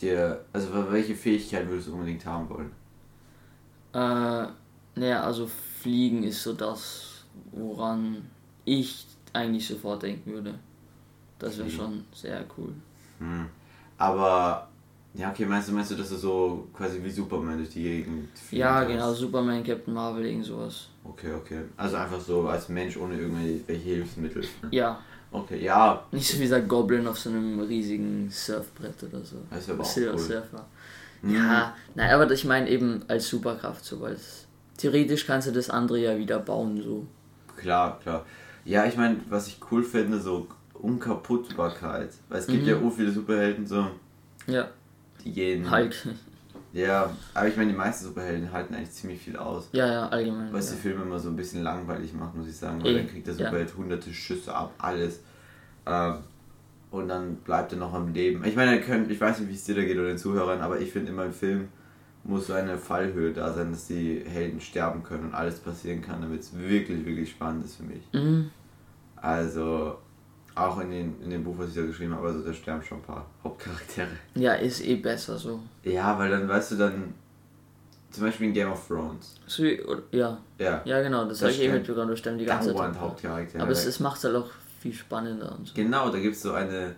dir, 0.00 0.44
also 0.52 0.68
welche 0.90 1.14
Fähigkeit 1.14 1.68
würdest 1.68 1.88
du 1.88 1.94
unbedingt 1.94 2.26
haben 2.26 2.48
wollen? 2.50 2.72
Äh, 3.94 4.48
naja, 4.98 5.22
also 5.22 5.48
Fliegen 5.80 6.24
ist 6.24 6.42
so 6.42 6.52
das, 6.52 7.24
woran 7.52 8.28
ich 8.64 9.06
eigentlich 9.32 9.66
sofort 9.66 10.02
denken 10.02 10.32
würde. 10.32 10.54
Das 11.42 11.58
wäre 11.58 11.68
Fliegen. 11.68 11.82
schon 11.84 12.04
sehr 12.14 12.44
cool. 12.56 12.72
Hm. 13.18 13.46
Aber, 13.98 14.68
ja 15.14 15.30
okay, 15.30 15.44
meinst 15.44 15.68
du, 15.68 15.72
meinst 15.72 15.90
du, 15.90 15.94
dass 15.96 16.08
du 16.08 16.16
so 16.16 16.68
quasi 16.72 17.02
wie 17.02 17.10
Superman 17.10 17.58
durch 17.58 17.70
die 17.70 17.82
Gegend 17.82 18.28
Ja, 18.50 18.84
genau, 18.84 19.12
Superman, 19.12 19.62
Captain 19.62 19.92
Marvel, 19.94 20.24
irgend 20.26 20.44
sowas. 20.46 20.88
Okay, 21.04 21.32
okay. 21.34 21.60
Also 21.76 21.96
einfach 21.96 22.20
so 22.20 22.46
als 22.48 22.68
Mensch 22.68 22.96
ohne 22.96 23.18
irgendwelche 23.18 23.72
Hilfsmittel. 23.82 24.42
Ja, 24.70 25.00
Okay, 25.34 25.64
ja, 25.64 26.04
nicht 26.12 26.28
so 26.28 26.36
wie 26.36 26.42
dieser 26.42 26.60
Goblin 26.60 27.06
auf 27.06 27.18
so 27.18 27.30
einem 27.30 27.58
riesigen 27.60 28.28
Surfbrett 28.30 29.02
oder 29.02 29.24
so. 29.24 29.36
das 29.48 29.60
ist 29.60 29.70
aber 29.70 29.82
auch 29.82 29.86
Silver 29.86 30.12
cool. 30.12 30.18
Surfer. 30.18 30.66
Mhm. 31.22 31.34
Ja, 31.36 31.74
nein, 31.94 32.10
aber 32.10 32.30
ich 32.30 32.44
meine 32.44 32.68
eben 32.68 33.02
als 33.08 33.28
Superkraft 33.28 33.82
so, 33.82 33.98
weil 34.02 34.12
es, 34.12 34.46
theoretisch 34.76 35.26
kannst 35.26 35.48
du 35.48 35.52
das 35.52 35.70
andere 35.70 35.98
ja 36.00 36.18
wieder 36.18 36.38
bauen, 36.38 36.82
so. 36.82 37.06
Klar, 37.56 37.98
klar. 38.00 38.26
Ja, 38.66 38.84
ich 38.84 38.96
meine, 38.98 39.16
was 39.30 39.48
ich 39.48 39.58
cool 39.70 39.82
finde, 39.82 40.20
so 40.20 40.46
Unkaputtbarkeit. 40.82 42.10
Weil 42.28 42.38
es 42.40 42.46
gibt 42.46 42.62
Mhm. 42.64 42.68
ja 42.68 42.76
auch 42.76 42.90
viele 42.92 43.10
Superhelden, 43.12 43.66
so, 43.66 43.86
Ja, 44.46 44.68
die 45.24 45.32
gehen. 45.32 45.70
Hulk. 45.70 45.94
Ja, 46.72 47.10
aber 47.34 47.48
ich 47.48 47.56
meine, 47.56 47.70
die 47.72 47.76
meisten 47.76 48.06
Superhelden 48.06 48.50
halten 48.50 48.74
eigentlich 48.74 48.92
ziemlich 48.92 49.20
viel 49.20 49.36
aus. 49.36 49.68
Ja, 49.72 49.86
ja, 49.86 50.08
allgemein. 50.08 50.52
Was 50.52 50.70
ja. 50.70 50.76
die 50.76 50.80
Filme 50.82 51.02
immer 51.02 51.18
so 51.18 51.28
ein 51.28 51.36
bisschen 51.36 51.62
langweilig 51.62 52.14
macht, 52.14 52.34
muss 52.34 52.48
ich 52.48 52.56
sagen. 52.56 52.82
Weil 52.82 52.92
Eh, 52.94 52.96
dann 52.98 53.08
kriegt 53.08 53.26
der 53.26 53.34
ja. 53.34 53.44
Superheld 53.46 53.76
hunderte 53.76 54.12
Schüsse 54.12 54.54
ab, 54.54 54.72
alles. 54.78 55.20
Ähm, 55.86 56.14
und 56.90 57.08
dann 57.08 57.36
bleibt 57.36 57.72
er 57.72 57.78
noch 57.78 57.92
am 57.92 58.12
Leben. 58.12 58.42
Ich 58.44 58.56
meine, 58.56 58.72
er 58.72 58.80
könnte, 58.80 59.12
ich 59.12 59.20
weiß 59.20 59.40
nicht, 59.40 59.50
wie 59.50 59.54
es 59.54 59.64
dir 59.64 59.74
da 59.74 59.82
geht 59.82 59.96
oder 59.98 60.08
den 60.08 60.18
Zuhörern, 60.18 60.60
aber 60.60 60.80
ich 60.80 60.90
finde 60.92 61.12
immer 61.12 61.24
im 61.26 61.32
Film 61.32 61.68
muss 62.24 62.46
so 62.46 62.52
eine 62.52 62.78
Fallhöhe 62.78 63.32
da 63.32 63.52
sein, 63.52 63.72
dass 63.72 63.88
die 63.88 64.22
Helden 64.24 64.60
sterben 64.60 65.02
können 65.02 65.24
und 65.24 65.34
alles 65.34 65.58
passieren 65.58 66.02
kann, 66.02 66.20
damit 66.22 66.40
es 66.40 66.56
wirklich, 66.56 67.04
wirklich 67.04 67.30
spannend 67.30 67.64
ist 67.64 67.76
für 67.76 67.82
mich. 67.82 68.02
Mhm. 68.12 68.50
Also, 69.16 69.98
auch 70.54 70.78
in, 70.80 70.90
den, 70.90 71.22
in 71.22 71.30
dem 71.30 71.44
Buch, 71.44 71.54
was 71.58 71.68
ich 71.70 71.74
da 71.74 71.82
geschrieben 71.82 72.14
habe, 72.14 72.28
also 72.28 72.42
da 72.42 72.52
sterben 72.52 72.82
schon 72.82 72.98
ein 72.98 73.04
paar 73.04 73.26
Hauptcharaktere. 73.44 74.08
Ja, 74.34 74.54
ist 74.54 74.84
eh 74.84 74.96
besser 74.96 75.38
so. 75.38 75.60
Ja, 75.84 76.18
weil 76.18 76.30
dann 76.30 76.48
weißt 76.48 76.72
du 76.72 76.76
dann, 76.76 77.14
zum 78.10 78.24
Beispiel 78.24 78.48
in 78.48 78.52
Game 78.52 78.70
of 78.70 78.86
Thrones. 78.86 79.34
oder- 79.86 80.02
ja, 80.10 80.38
Ja, 80.58 80.82
ja 80.84 81.02
genau, 81.02 81.24
das, 81.24 81.38
Das 81.38 81.42
habe 81.42 81.52
ich 81.52 81.62
eh 81.62 81.72
mitbekommen, 81.72 82.08
da 82.10 82.16
stimmt 82.16 82.40
die 82.40 82.44
ganze 82.44 82.74
Zeit. 82.74 82.98
Hauptcharaktere. 82.98 83.62
Aber 83.62 83.72
es, 83.72 83.86
es 83.86 84.00
macht 84.00 84.22
halt 84.22 84.36
auch 84.36 84.50
viel 84.80 84.92
spannender 84.92 85.56
und 85.56 85.68
so. 85.68 85.74
Genau, 85.74 86.10
da 86.10 86.18
gibt 86.18 86.36
es 86.36 86.42
so 86.42 86.52
eine, 86.52 86.94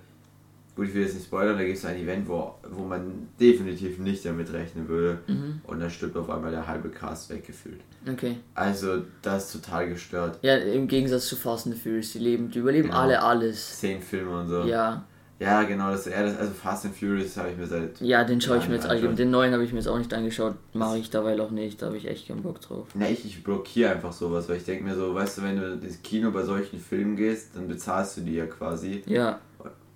gut, 0.76 0.88
ich 0.88 0.94
will 0.94 1.02
jetzt 1.02 1.14
nicht 1.14 1.26
spoilern, 1.26 1.56
da 1.56 1.64
gibt 1.64 1.76
es 1.78 1.84
ein 1.84 1.96
Event, 1.96 2.28
wo, 2.28 2.54
wo 2.70 2.82
man 2.84 3.28
definitiv 3.40 3.98
nicht 3.98 4.24
damit 4.24 4.52
rechnen 4.52 4.88
würde. 4.88 5.18
Mhm. 5.26 5.60
Und 5.66 5.80
dann 5.80 5.90
stirbt 5.90 6.16
auf 6.16 6.28
einmal 6.30 6.50
der 6.50 6.66
halbe 6.66 6.88
Cast 6.88 7.30
weggefühlt. 7.30 7.80
Okay. 8.10 8.36
Also, 8.54 9.02
das 9.22 9.46
ist 9.54 9.64
total 9.64 9.88
gestört. 9.88 10.38
Ja, 10.42 10.56
im 10.56 10.88
Gegensatz 10.88 11.26
zu 11.26 11.36
Fast 11.36 11.66
and 11.66 11.76
Furious, 11.78 12.12
die 12.12 12.18
leben, 12.18 12.50
die 12.50 12.58
überleben 12.58 12.88
Genau. 12.88 13.00
alle 13.00 13.22
alles. 13.22 13.78
Zehn 13.78 14.00
Filme 14.02 14.40
und 14.40 14.48
so. 14.48 14.62
Ja, 14.64 15.04
Ja, 15.40 15.64
genau, 15.64 15.90
das, 15.90 16.06
ja, 16.06 16.22
das 16.22 16.38
also 16.38 16.52
Fast 16.52 16.84
and 16.86 16.94
Furious 16.96 17.36
habe 17.36 17.50
ich 17.50 17.56
mir 17.56 17.66
seit. 17.66 18.00
ja, 18.00 18.22
den 18.24 18.40
schaue 18.40 18.58
ich 18.58 18.68
mir 18.68 18.76
jetzt 18.76 18.86
allgemein. 18.86 19.16
Den 19.16 19.30
neuen 19.30 19.52
habe 19.52 19.64
ich 19.64 19.72
mir 19.72 19.78
jetzt 19.78 19.88
auch 19.88 19.98
nicht 19.98 20.14
angeschaut, 20.14 20.54
mache 20.74 20.98
ich 20.98 21.10
dabei 21.10 21.38
auch 21.40 21.50
nicht, 21.50 21.82
da 21.82 21.86
habe 21.86 21.96
ich 21.96 22.06
echt 22.06 22.28
keinen 22.28 22.42
Bock 22.42 22.60
drauf. 22.60 22.86
Na, 22.94 23.08
ich, 23.10 23.24
ich 23.24 23.42
blockiere 23.42 23.90
einfach 23.92 24.12
sowas, 24.12 24.48
weil 24.48 24.58
ich 24.58 24.64
denke 24.64 24.84
mir 24.84 24.94
so, 24.94 25.12
weißt 25.14 25.38
du, 25.38 25.42
wenn 25.42 25.56
du 25.56 25.72
ins 25.84 26.00
Kino 26.02 26.30
bei 26.30 26.44
solchen 26.44 26.78
Filmen 26.78 27.16
gehst, 27.16 27.56
dann 27.56 27.66
bezahlst 27.66 28.16
du 28.16 28.20
die 28.20 28.34
ja 28.34 28.46
quasi. 28.46 29.02
Ja, 29.06 29.40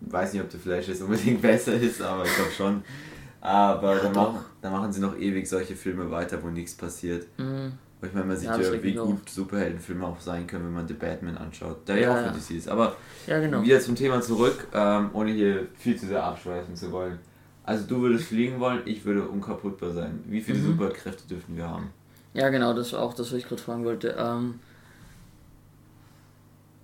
Weiß 0.00 0.32
nicht, 0.32 0.42
ob 0.42 0.50
der 0.50 0.60
Flash 0.60 0.88
jetzt 0.88 1.02
unbedingt 1.02 1.42
besser 1.42 1.74
ist, 1.74 2.00
aber 2.02 2.24
ich 2.24 2.34
glaube 2.34 2.50
schon. 2.52 2.82
Aber 3.40 3.96
dann, 3.96 4.12
doch. 4.12 4.32
machen, 4.32 4.44
dann 4.62 4.72
machen 4.72 4.92
sie 4.92 5.00
noch 5.00 5.16
ewig 5.16 5.48
solche 5.48 5.76
Filme 5.76 6.10
weiter, 6.10 6.42
wo 6.42 6.48
nichts 6.48 6.74
passiert. 6.74 7.26
mhm. 7.38 7.72
Ich 8.00 8.12
meine, 8.12 8.26
man 8.26 8.36
sieht 8.36 8.48
Ja, 8.48 8.56
ja, 8.60 8.72
wie 8.82 8.92
mich 8.92 8.96
gut 8.96 9.28
Superheldenfilme 9.28 10.06
auch 10.06 10.20
sein 10.20 10.46
können, 10.46 10.66
wenn 10.66 10.72
man 10.74 10.86
The 10.86 10.94
Batman 10.94 11.36
anschaut, 11.36 11.88
der 11.88 11.96
Ja, 11.96 12.02
ja 12.02 12.12
auch 12.12 12.16
ja. 12.26 12.32
für 12.32 12.38
DC 12.38 12.50
ist. 12.56 12.68
Aber 12.68 12.94
ja 13.26 13.40
genau. 13.40 13.60
wieder 13.62 13.80
zum 13.80 13.96
Thema 13.96 14.20
zurück, 14.20 14.68
ähm, 14.72 15.10
ohne 15.14 15.32
hier 15.32 15.66
viel 15.76 15.96
zu 15.98 16.06
sehr 16.06 16.22
abschweifen 16.22 16.76
zu 16.76 16.92
wollen. 16.92 17.18
Also 17.64 17.86
du 17.86 18.00
würdest 18.00 18.26
fliegen 18.26 18.60
wollen, 18.60 18.82
ich 18.84 19.04
würde 19.04 19.26
unkaputtbar 19.28 19.90
sein. 19.90 20.20
Wie 20.26 20.40
viele 20.40 20.58
Mhm. 20.58 20.66
Superkräfte 20.66 21.26
dürfen 21.28 21.56
wir 21.56 21.68
haben? 21.68 21.90
Ja, 22.34 22.50
genau, 22.50 22.72
das 22.72 22.92
war 22.92 23.00
auch 23.02 23.14
das, 23.14 23.32
was 23.32 23.38
ich 23.38 23.48
gerade 23.48 23.60
fragen 23.62 23.84
wollte. 23.84 24.14
Ähm, 24.16 24.60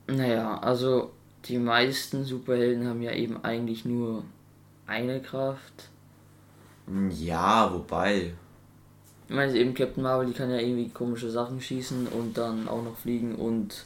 naja, 0.07 0.59
also 0.59 1.13
die 1.47 1.59
meisten 1.59 2.25
Superhelden 2.25 2.87
haben 2.89 3.03
ja 3.03 3.13
eben 3.13 3.43
eigentlich 3.45 3.85
nur 3.85 4.25
eine 4.87 5.21
Kraft. 5.21 5.89
Hm, 6.87 7.11
Ja, 7.11 7.73
wobei. 7.73 8.33
Ich 9.29 9.35
meine, 9.35 9.55
eben 9.57 9.73
Captain 9.75 10.03
Marvel, 10.03 10.27
die 10.27 10.35
kann 10.35 10.51
ja 10.51 10.59
irgendwie 10.59 10.91
komische 10.91 11.31
Sachen 11.31 11.61
schießen 11.61 12.09
und 12.09 12.37
dann 12.37 12.69
auch 12.69 12.83
noch 12.83 12.97
fliegen 12.97 13.35
und 13.37 13.85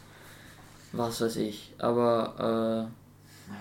was 0.92 1.20
weiß 1.20 1.36
ich. 1.36 1.74
Aber, 1.78 2.90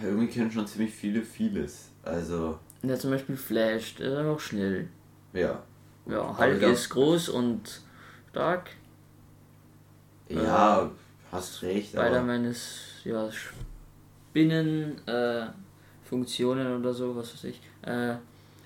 Irgendwie 0.02 0.28
können 0.28 0.52
schon 0.52 0.66
ziemlich 0.66 0.94
viele 0.94 1.22
vieles. 1.22 1.90
Also, 2.04 2.58
äh, 2.84 2.88
ja, 2.88 2.96
zum 2.96 3.12
Beispiel 3.12 3.38
Flash, 3.38 3.96
der 3.96 4.12
ist 4.12 4.18
einfach 4.18 4.40
schnell. 4.40 4.88
ja. 5.34 5.62
Ja, 6.10 6.38
Hulk 6.38 6.62
ist 6.62 6.90
groß 6.90 7.28
und 7.28 7.82
stark. 8.30 8.70
Ja, 10.30 10.90
hast 11.34 11.62
recht, 11.64 11.98
aber 11.98 12.06
Spider-Man 12.08 12.46
ist, 12.46 13.02
ja, 13.04 13.30
Spinnen, 14.38 14.96
äh, 15.08 15.48
oder 16.80 16.94
so, 16.94 17.16
was 17.16 17.34
weiß 17.34 17.46
ich. 17.46 17.62
Äh, 17.82 18.16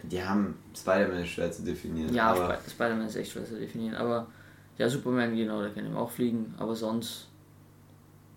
die 0.04 0.22
haben 0.22 0.56
Spider-Man 0.76 1.26
schwer 1.26 1.52
zu 1.52 1.64
definieren. 1.64 2.14
Ja, 2.14 2.32
aber 2.32 2.54
Sp- 2.60 2.72
Spider-Man 2.72 3.08
ist 3.08 3.16
echt 3.16 3.32
schwer 3.32 3.46
zu 3.46 3.58
definieren, 3.58 3.96
aber 3.96 4.28
ja, 4.78 4.90
Superman, 4.90 5.36
genau, 5.36 5.62
der 5.62 5.72
kann 5.72 5.86
eben 5.86 5.96
auch 5.96 6.12
fliegen, 6.12 6.54
aber 6.58 6.76
sonst, 6.76 7.28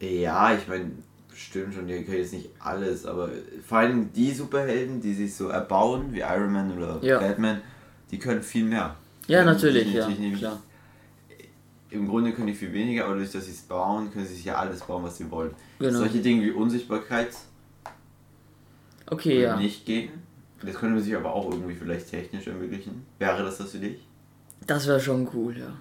ja, 0.01 0.55
ich 0.55 0.69
meine, 0.69 0.93
stimmt 1.35 1.75
schon, 1.75 1.87
die 1.89 2.05
können 2.05 2.19
jetzt 2.19 2.35
nicht 2.35 2.51
alles, 2.61 3.07
aber 3.07 3.31
vor 3.67 3.79
allem 3.79 4.13
die 4.13 4.31
Superhelden, 4.33 5.01
die 5.01 5.15
sich 5.15 5.35
so 5.35 5.49
erbauen, 5.49 6.13
wie 6.13 6.21
Iron 6.21 6.53
Man 6.53 6.77
oder 6.77 6.99
Ja. 7.03 7.19
Batman, 7.19 7.61
die 8.11 8.19
können 8.19 8.43
viel 8.43 8.65
mehr. 8.65 8.95
ja, 9.27 9.45
natürlich, 9.45 9.91
die- 9.91 9.97
ja, 9.97 10.37
klar. 10.37 10.63
Im 11.95 12.09
Grunde 12.09 12.33
können 12.33 12.49
die 12.49 12.55
viel 12.55 12.73
weniger, 12.73 13.07
aber 13.07 13.15
durch 13.15 13.31
dass 13.31 13.47
sie 13.47 13.53
es 13.53 13.63
bauen, 13.63 14.11
können 14.13 14.27
sie 14.27 14.35
sich 14.35 14.45
ja 14.45 14.57
alles 14.57 14.81
bauen, 14.81 15.05
was 15.05 15.17
sie 15.17 15.31
wollen. 15.31 15.55
Genau. 15.79 15.99
Solche 15.99 16.19
Dinge 16.19 16.43
wie 16.43 16.51
Unsichtbarkeit 16.51 17.31
Okay, 19.07 19.43
ja, 19.43 19.57
nicht 19.57 19.85
gehen. 19.85 20.11
Das 20.63 20.77
könnte 20.77 20.95
man 20.95 21.03
sich 21.03 21.15
aber 21.15 21.33
auch 21.33 21.51
irgendwie 21.51 21.75
vielleicht 21.75 22.11
technisch 22.11 22.47
ermöglichen. 22.47 23.05
Wäre 23.19 23.43
das 23.43 23.59
das 23.59 23.73
für 23.73 23.79
dich? 23.79 23.99
das 24.67 24.87
wäre 24.87 24.99
schon 24.99 25.29
cool, 25.35 25.59
ja. 25.59 25.77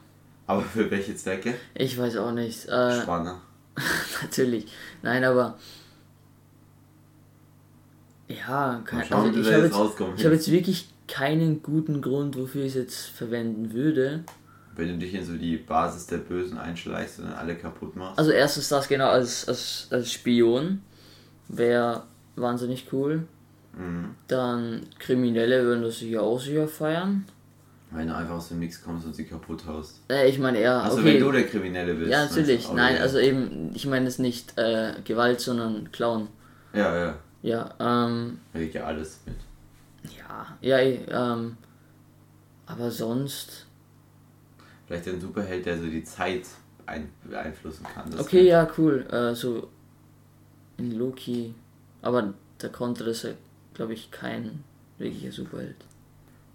Aber 0.45 0.61
für 0.61 0.91
welche 0.91 1.15
Zwecke? 1.15 1.53
Ich 1.73 1.97
weiß 1.97 2.17
auch 2.17 2.33
nicht, 2.33 2.67
äh, 2.67 3.01
Spannend. 3.01 3.39
natürlich, 4.21 4.67
nein, 5.01 5.23
aber 5.23 5.57
ja, 8.27 8.81
kein, 8.83 9.05
schauen, 9.05 9.27
also 9.27 9.39
ich 9.39 9.53
habe 9.53 9.65
jetzt 9.65 10.25
habe 10.25 10.35
jetzt 10.35 10.51
wirklich 10.51 10.89
keinen 11.07 11.63
guten 11.63 12.01
Grund, 12.01 12.37
wofür 12.37 12.63
ich 12.63 12.69
es 12.69 12.75
jetzt 12.75 13.05
verwenden 13.07 13.73
würde. 13.73 14.25
Wenn 14.75 14.87
du 14.87 14.97
dich 14.97 15.13
in 15.13 15.23
so 15.23 15.35
die 15.35 15.57
Basis 15.57 16.07
der 16.07 16.17
Bösen 16.17 16.57
einschleichst 16.57 17.19
und 17.19 17.25
dann 17.25 17.35
alle 17.35 17.55
kaputt 17.55 17.95
machst. 17.95 18.17
Also 18.17 18.31
erstens 18.31 18.69
das 18.69 18.87
genau 18.87 19.09
als, 19.09 19.47
als, 19.47 19.87
als 19.91 20.11
Spion 20.11 20.81
wäre 21.47 22.03
wahnsinnig 22.35 22.87
cool. 22.91 23.27
Mhm. 23.77 24.15
Dann 24.27 24.81
Kriminelle 24.99 25.63
würden 25.63 25.83
das 25.83 25.99
sicher 25.99 26.23
auch 26.23 26.39
sicher 26.39 26.67
feiern. 26.67 27.25
Wenn 27.91 28.07
du 28.07 28.15
einfach 28.15 28.33
aus 28.35 28.47
dem 28.49 28.57
Nix 28.59 28.83
kommst 28.83 29.05
und 29.05 29.13
sie 29.15 29.25
kaputt 29.25 29.63
haust. 29.67 30.01
Äh, 30.09 30.27
ich 30.27 30.39
meine 30.39 30.57
eher. 30.57 30.81
Also 30.81 30.97
okay. 30.97 31.13
wenn 31.13 31.19
du 31.19 31.31
der 31.31 31.43
Kriminelle 31.45 31.93
bist. 31.93 32.09
Ja, 32.11 32.25
natürlich. 32.25 32.65
dann- 32.65 32.75
Nein, 32.75 32.97
also 32.99 33.19
eben, 33.19 33.69
ich 33.75 33.85
meine 33.85 34.07
es 34.07 34.17
nicht 34.17 34.57
äh, 34.57 34.93
Gewalt, 35.03 35.39
sondern 35.39 35.91
Clown. 35.91 36.27
Ja, 36.73 36.95
ja. 36.97 37.15
Ja, 37.43 37.69
ähm, 37.79 38.39
Da 38.53 38.59
geht 38.59 38.73
ja 38.73 38.85
alles 38.85 39.19
mit. 39.27 39.35
ja, 40.17 40.57
ja, 40.61 40.79
ähm, 40.79 41.57
aber 42.65 42.89
sonst. 42.89 43.67
Vielleicht 44.93 45.07
ein 45.07 45.21
Superheld, 45.21 45.65
der 45.65 45.77
so 45.77 45.85
die 45.85 46.03
Zeit 46.03 46.43
ein 46.85 47.09
beeinflussen 47.23 47.83
kann. 47.83 48.11
Das 48.11 48.21
Okay, 48.21 48.43
ja, 48.47 48.69
cool. 48.77 49.05
Äh, 49.09 49.33
so 49.33 49.69
in 50.77 50.91
Loki. 50.91 51.55
Aber 52.01 52.33
da 52.59 52.67
konnte 52.67 53.03
das 53.03 53.23
ja, 53.23 53.31
glaube 53.73 53.93
ich, 53.93 54.11
kein 54.11 54.63
wirklicher 54.99 55.31
Superheld. 55.31 55.77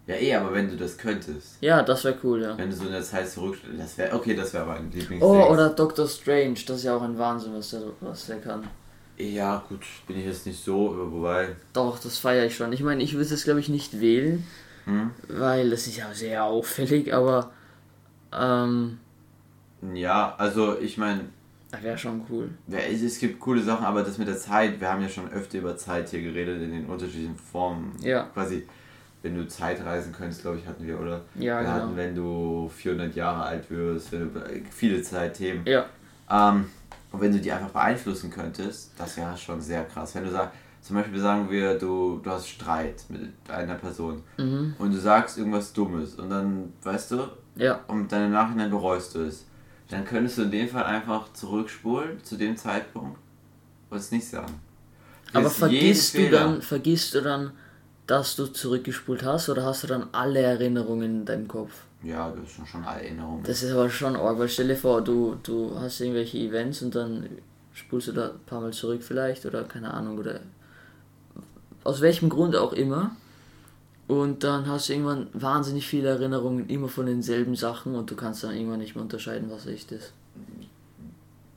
Ja, 0.07 0.14
eh, 0.14 0.35
aber 0.35 0.54
wenn 0.54 0.71
du 0.71 0.76
das 0.76 0.97
könntest. 0.97 1.57
Ja, 1.61 1.83
das 1.83 2.04
wäre 2.04 2.16
cool, 2.23 2.42
ja. 2.42 2.57
Wenn 2.57 2.71
du 2.71 2.76
so 2.76 2.87
in 2.87 2.92
der 2.92 3.02
Zeit 3.02 3.28
zurück... 3.28 3.59
Das 3.76 3.99
wäre... 3.99 4.14
Okay, 4.14 4.35
das 4.35 4.54
wäre 4.54 4.66
mein 4.66 4.90
Lieblings. 4.92 5.23
Oh, 5.23 5.49
oder 5.50 5.71
Doctor 5.71 6.07
Strange, 6.07 6.59
das 6.66 6.78
ist 6.78 6.85
ja 6.85 6.97
auch 6.97 7.02
ein 7.02 7.18
Wahnsinn, 7.18 7.52
was 7.54 7.71
der, 7.71 7.83
was 8.00 8.26
der 8.26 8.38
kann. 8.38 8.64
Ja, 9.18 9.64
gut, 9.68 9.80
bin 10.07 10.18
ich 10.18 10.26
jetzt 10.26 10.47
nicht 10.47 10.62
so, 10.62 10.95
wobei... 11.11 11.57
Doch, 11.73 11.99
das 11.99 12.18
feiere 12.18 12.47
ich 12.47 12.54
schon. 12.57 12.73
Ich 12.73 12.83
meine, 12.83 13.02
ich 13.02 13.14
würde 13.14 13.35
es 13.35 13.45
glaube 13.45 13.61
ich 13.61 13.68
nicht 13.68 14.00
wählen, 14.00 14.47
Hm? 14.85 15.11
weil 15.28 15.71
das 15.71 15.87
ist 15.88 15.97
ja 15.97 16.14
sehr 16.14 16.45
auffällig, 16.45 17.12
aber 17.12 17.50
ähm, 18.32 18.99
Ja, 19.94 20.35
also 20.37 20.78
ich 20.78 20.99
meine, 20.99 21.20
wäre 21.82 21.99
schon 21.99 22.23
cool. 22.30 22.50
es 22.70 23.18
gibt 23.18 23.40
coole 23.40 23.62
Sachen, 23.62 23.85
aber 23.85 24.02
das 24.02 24.18
mit 24.18 24.28
der 24.28 24.38
Zeit, 24.38 24.80
wir 24.80 24.90
haben 24.90 25.02
ja 25.02 25.08
schon 25.08 25.30
öfter 25.30 25.58
über 25.58 25.76
Zeit 25.76 26.08
hier 26.08 26.23
geredet 26.23 26.62
in 26.62 26.73
den 26.73 26.87
unterschiedlichen 26.87 27.37
Formen. 27.37 27.94
Ja. 28.00 28.25
Quasi, 28.32 28.66
wenn 29.23 29.35
du 29.35 29.47
Zeitreisen 29.47 30.12
könntest, 30.12 30.42
glaube 30.42 30.58
ich, 30.58 30.66
hatten 30.66 30.87
wir, 30.87 30.99
oder? 30.99 31.23
Ja, 31.35 31.58
wir 31.58 31.58
genau. 31.58 31.70
hatten, 31.70 31.97
wenn 31.97 32.14
du 32.14 32.70
400 32.75 33.14
Jahre 33.14 33.42
alt 33.42 33.70
wirst, 33.70 34.12
wenn 34.12 34.32
du, 34.32 34.40
viele 34.70 35.02
Zeitthemen. 35.02 35.66
Ja, 35.66 35.87
Ähm, 36.30 36.66
und 37.11 37.20
wenn 37.20 37.32
du 37.32 37.38
die 37.38 37.52
einfach 37.52 37.70
beeinflussen 37.70 38.30
könntest, 38.30 38.92
das 38.99 39.16
wäre 39.16 39.37
schon 39.37 39.61
sehr 39.61 39.85
krass. 39.85 40.14
Wenn 40.14 40.25
du 40.25 40.30
sagst, 40.30 40.52
zum 40.82 40.97
Beispiel 40.97 41.20
sagen 41.20 41.50
wir, 41.50 41.78
du, 41.78 42.20
du 42.23 42.30
hast 42.30 42.49
Streit 42.49 43.04
mit 43.08 43.32
einer 43.49 43.75
Person 43.75 44.23
mhm. 44.37 44.75
und 44.78 44.92
du 44.92 44.99
sagst 44.99 45.38
irgendwas 45.38 45.73
Dummes 45.73 46.14
und 46.14 46.30
dann, 46.30 46.73
weißt 46.82 47.12
du, 47.12 47.28
ja, 47.59 47.81
und 47.88 48.11
dann 48.12 48.25
im 48.27 48.33
Nachhinein 48.33 48.71
bereust 48.71 49.15
du 49.15 49.21
es, 49.21 49.45
dann 49.91 50.05
könntest 50.05 50.38
du 50.38 50.43
in 50.43 50.50
dem 50.50 50.69
Fall 50.69 50.85
einfach 50.85 51.33
zurückspulen 51.33 52.23
zu 52.25 52.37
dem 52.37 52.57
Zeitpunkt 52.57 53.19
und 53.91 53.97
es 53.99 54.11
nicht 54.11 54.27
sagen. 54.29 54.55
Du 55.33 55.38
aber 55.38 55.50
vergisst 55.50 56.15
du 56.15 56.19
Fehler- 56.23 56.38
dann, 56.38 56.62
vergisst 56.62 57.15
du 57.15 57.21
dann, 57.21 57.53
dass 58.07 58.37
du 58.37 58.47
zurückgespult 58.47 59.23
hast 59.25 59.49
oder 59.49 59.65
hast 59.65 59.83
du 59.83 59.87
dann 59.87 60.07
alle 60.12 60.41
Erinnerungen 60.41 61.21
in 61.21 61.25
deinem 61.27 61.49
Kopf? 61.49 61.73
Ja, 62.03 62.31
das 62.31 62.50
schon, 62.50 62.67
schon 62.67 62.85
alle 62.85 63.03
Erinnerungen. 63.03 63.43
Das 63.45 63.62
ist 63.62 63.73
aber 63.73 63.91
schon 63.91 64.17
arg, 64.17 64.38
weil 64.38 64.49
stell 64.49 64.69
dir 64.69 64.77
vor, 64.77 65.03
du, 65.03 65.37
du 65.43 65.73
hast 65.79 66.00
irgendwelche 66.00 66.38
Events 66.38 66.81
und 66.83 66.95
dann 66.95 67.29
spulst 67.75 68.09
du 68.09 68.12
da 68.12 68.31
ein 68.31 68.38
paar 68.47 68.61
Mal 68.61 68.73
zurück 68.73 69.03
vielleicht 69.03 69.45
oder 69.47 69.65
keine 69.65 69.93
Ahnung 69.93 70.19
oder 70.19 70.41
aus 71.85 72.00
welchem 72.00 72.29
Grund 72.29 72.57
auch 72.57 72.73
immer. 72.73 73.17
Und 74.09 74.43
dann 74.43 74.67
hast 74.67 74.88
du 74.88 74.95
irgendwann 74.95 75.29
wahnsinnig 75.35 75.87
viele 75.87 76.09
Erinnerungen 76.09 76.69
immer 76.69 76.88
von 76.88 77.07
denselben 77.07 77.55
Sachen 77.55 77.95
und 77.95 78.11
du 78.11 78.17
kannst 78.17 78.43
dann 78.43 78.55
irgendwann 78.57 78.81
nicht 78.81 78.95
mehr 78.97 79.03
unterscheiden, 79.05 79.50
was 79.50 79.67
echt 79.67 79.93
ist. 79.93 80.12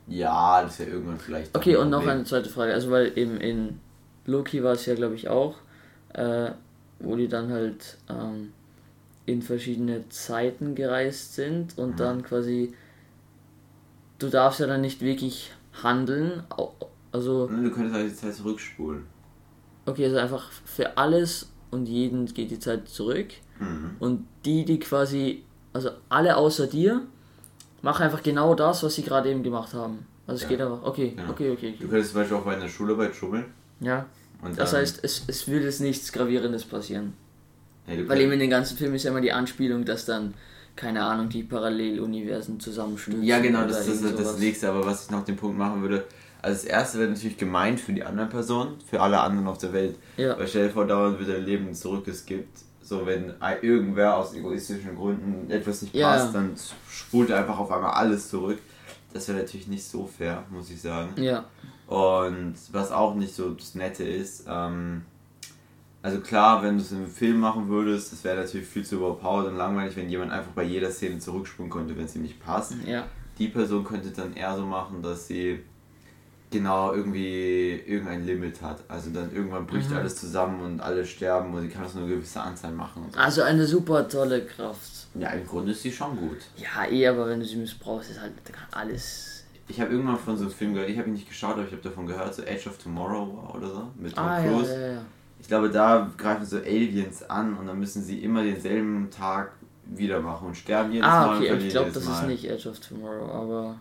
ja, 0.07 0.61
das 0.61 0.73
ist 0.73 0.79
ja 0.85 0.93
irgendwann 0.93 1.17
vielleicht. 1.19 1.55
Okay, 1.55 1.77
und 1.77 1.89
noch 1.89 2.05
eine 2.05 2.25
zweite 2.25 2.49
Frage. 2.49 2.73
Also, 2.73 2.91
weil 2.91 3.17
eben 3.17 3.37
in 3.37 3.79
Loki 4.25 4.63
war 4.63 4.73
es 4.73 4.85
ja, 4.85 4.95
glaube 4.95 5.15
ich, 5.15 5.29
auch, 5.29 5.55
äh, 6.13 6.51
wo 6.99 7.15
die 7.15 7.29
dann 7.29 7.51
halt 7.51 7.97
ähm, 8.09 8.51
in 9.25 9.41
verschiedene 9.41 10.07
Zeiten 10.09 10.75
gereist 10.75 11.35
sind 11.35 11.77
und 11.77 11.99
dann 12.01 12.21
quasi, 12.23 12.73
du 14.19 14.27
darfst 14.27 14.59
ja 14.59 14.67
dann 14.67 14.81
nicht 14.81 14.99
wirklich 15.01 15.53
handeln. 15.83 16.43
Also, 17.13 17.47
Du 17.47 17.71
könntest 17.71 17.95
halt 17.95 18.11
die 18.11 18.15
Zeit 18.15 18.35
zurückspulen. 18.35 19.05
okay, 19.85 20.05
also 20.05 20.17
einfach 20.17 20.51
für 20.65 20.97
alles 20.97 21.50
und 21.71 21.85
jeden 21.87 22.25
geht 22.33 22.51
die 22.51 22.59
Zeit 22.59 22.87
zurück. 22.89 23.27
Mhm. 23.59 23.95
Und 23.99 24.27
die, 24.45 24.65
die 24.65 24.79
quasi, 24.79 25.43
also 25.73 25.89
alle 26.09 26.35
außer 26.37 26.67
dir, 26.67 27.01
machen 27.81 28.03
einfach 28.03 28.21
genau 28.23 28.53
das, 28.55 28.83
was 28.83 28.95
sie 28.95 29.03
gerade 29.03 29.29
eben 29.31 29.41
gemacht 29.43 29.73
haben. 29.73 30.05
Also 30.27 30.37
es 30.37 30.41
Ja. 30.43 30.49
geht 30.49 30.61
einfach, 30.61 30.83
okay, 30.83 31.13
Genau. 31.15 31.31
okay, 31.31 31.49
okay, 31.51 31.71
Du 31.71 31.85
okay. 31.85 31.87
könntest 31.89 32.11
zum 32.11 32.21
Beispiel 32.21 32.37
auch 32.37 32.43
bei 32.43 32.55
einer 32.55 32.67
Schularbeit 32.69 33.15
schummeln. 33.15 33.45
Ja, 33.79 34.05
Und 34.43 34.57
das 34.57 34.73
heißt, 34.73 34.99
es, 35.03 35.23
es 35.27 35.47
würde 35.47 35.65
jetzt 35.65 35.81
nichts 35.81 36.11
Gravierendes 36.11 36.65
passieren. 36.65 37.13
ja, 37.87 37.95
du 37.95 38.07
Weil 38.07 38.21
eben 38.21 38.31
in 38.33 38.39
den 38.39 38.49
ganzen 38.49 38.77
Filmen 38.77 38.95
ist 38.95 39.03
ja 39.03 39.11
immer 39.11 39.21
die 39.21 39.31
Anspielung, 39.31 39.83
dass 39.85 40.05
dann, 40.05 40.33
keine 40.75 41.03
Ahnung, 41.03 41.29
die 41.29 41.43
Paralleluniversen 41.43 42.59
zusammenstürzen. 42.59 43.23
Ja, 43.23 43.39
genau, 43.39 43.65
das 43.67 43.87
ist 43.87 44.03
das, 44.03 44.15
das 44.15 44.37
nächste, 44.39 44.69
aber 44.69 44.85
was 44.85 45.05
ich 45.05 45.11
noch 45.11 45.25
den 45.25 45.35
Punkt 45.35 45.57
machen 45.57 45.81
würde, 45.81 46.05
also 46.41 46.55
das 46.61 46.65
erste 46.65 46.99
wäre 46.99 47.09
natürlich 47.09 47.37
gemeint 47.37 47.79
für 47.79 47.93
die 47.93 48.03
anderen 48.03 48.29
Personen, 48.29 48.79
für 48.89 48.99
alle 49.01 49.19
anderen 49.19 49.47
auf 49.47 49.57
der 49.57 49.73
Welt. 49.73 49.97
Ja. 50.17 50.37
Weil 50.37 50.47
stell 50.47 50.67
dir 50.67 50.73
vor, 50.73 50.85
dauernd 50.87 51.19
wird 51.19 51.29
dein 51.29 51.43
Leben 51.45 51.73
zurückgeskippt. 51.73 52.59
So, 52.83 53.05
wenn 53.05 53.33
irgendwer 53.61 54.17
aus 54.17 54.33
egoistischen 54.33 54.95
Gründen 54.95 55.49
etwas 55.51 55.81
nicht 55.81 55.93
Ja. 55.95 56.09
passt, 56.11 56.33
dann 56.35 56.55
spult 56.89 57.29
er 57.29 57.37
einfach 57.39 57.57
auf 57.59 57.71
einmal 57.71 57.91
alles 57.91 58.29
zurück. 58.29 58.59
Das 59.13 59.27
wäre 59.27 59.37
natürlich 59.39 59.67
nicht 59.67 59.83
so 59.83 60.05
fair, 60.07 60.43
muss 60.49 60.69
ich 60.71 60.81
sagen. 60.81 61.21
Ja, 61.21 61.45
Und 61.87 62.55
was 62.71 62.91
auch 62.91 63.15
nicht 63.15 63.33
so 63.35 63.51
das 63.51 63.75
Nette 63.75 64.03
ist, 64.03 64.45
ähm, 64.47 65.03
also 66.01 66.19
klar, 66.19 66.63
wenn 66.63 66.77
du 66.77 66.81
es 66.83 66.91
im 66.91 67.05
Film 67.07 67.39
machen 67.39 67.67
würdest, 67.69 68.11
das 68.11 68.23
wäre 68.23 68.37
natürlich 68.41 68.67
viel 68.67 68.83
zu 68.83 68.95
überpowered 68.95 69.49
und 69.51 69.57
langweilig, 69.57 69.95
wenn 69.95 70.09
jemand 70.09 70.31
einfach 70.31 70.51
bei 70.53 70.63
jeder 70.63 70.89
Szene 70.89 71.19
zurückspulen 71.19 71.69
konnte, 71.69 71.95
wenn 71.95 72.05
es 72.05 72.15
ihm 72.15 72.23
nicht 72.23 72.43
passt. 72.43 72.73
ja, 72.87 73.05
Die 73.37 73.49
Person 73.49 73.83
könnte 73.83 74.09
dann 74.09 74.33
eher 74.33 74.55
so 74.57 74.65
machen, 74.65 75.01
dass 75.03 75.27
sie 75.27 75.59
genau 76.51 76.93
irgendwie 76.93 77.81
irgendein 77.87 78.25
Limit 78.25 78.61
hat. 78.61 78.79
Also 78.87 79.09
dann 79.09 79.33
irgendwann 79.33 79.65
bricht 79.65 79.89
Mhm. 79.89 79.97
alles 79.97 80.15
zusammen 80.17 80.61
und 80.61 80.81
alle 80.81 81.05
sterben 81.05 81.53
und 81.53 81.61
sie 81.61 81.69
kann 81.69 81.85
es 81.85 81.95
nur 81.95 82.03
eine 82.05 82.13
gewisse 82.15 82.41
Anzahl 82.41 82.71
machen. 82.73 83.05
So. 83.11 83.19
also 83.19 83.41
eine 83.43 83.65
super 83.65 84.07
tolle 84.07 84.45
Kraft. 84.45 84.91
Ja, 85.15 85.29
im 85.29 85.45
Grunde 85.47 85.71
ist 85.71 85.83
die 85.83 85.91
schon 85.91 86.15
gut. 86.17 86.37
Ja, 86.57 86.85
eh, 86.89 87.07
aber 87.07 87.27
wenn 87.29 87.39
du 87.39 87.45
sie 87.45 87.55
missbrauchst, 87.57 88.11
ist 88.11 88.21
halt 88.21 88.33
alles. 88.71 89.43
Ich 89.67 89.79
habe 89.79 89.91
irgendwann 89.91 90.17
von 90.17 90.35
so 90.37 90.43
einem 90.45 90.53
Film 90.53 90.73
gehört, 90.73 90.89
ich 90.89 90.97
habe 90.97 91.07
ihn 91.07 91.13
nicht 91.13 91.27
geschaut, 91.29 91.53
aber 91.53 91.63
ich 91.65 91.71
habe 91.71 91.81
davon 91.81 92.05
gehört, 92.05 92.33
so 92.35 92.41
Edge 92.43 92.67
of 92.69 92.77
Tomorrow 92.77 93.37
war 93.37 93.55
oder 93.55 93.67
so, 93.69 93.87
mit 93.97 94.13
Tom 94.15 94.25
Ah, 94.25 94.43
ja, 94.43 94.51
Cruise. 94.51 94.73
ja, 94.73 94.87
ja. 94.95 95.01
Ich 95.39 95.47
glaube, 95.47 95.69
da 95.69 96.11
greifen 96.17 96.45
so 96.45 96.57
Aliens 96.57 97.23
an 97.29 97.55
und 97.57 97.65
dann 97.67 97.79
müssen 97.79 98.03
sie 98.03 98.19
immer 98.19 98.43
denselben 98.43 99.09
Tag 99.09 99.53
wieder 99.85 100.19
machen 100.19 100.47
und 100.49 100.55
sterben 100.57 100.91
jedes 100.91 101.07
Mal 101.07 101.29
Ah, 101.29 101.35
okay, 101.37 101.55
ich 101.57 101.69
glaube, 101.69 101.91
das 101.91 102.03
ist 102.03 102.09
Mal. 102.09 102.27
nicht 102.27 102.45
Edge 102.49 102.69
of 102.69 102.79
Tomorrow, 102.79 103.25
aber. 103.31 103.79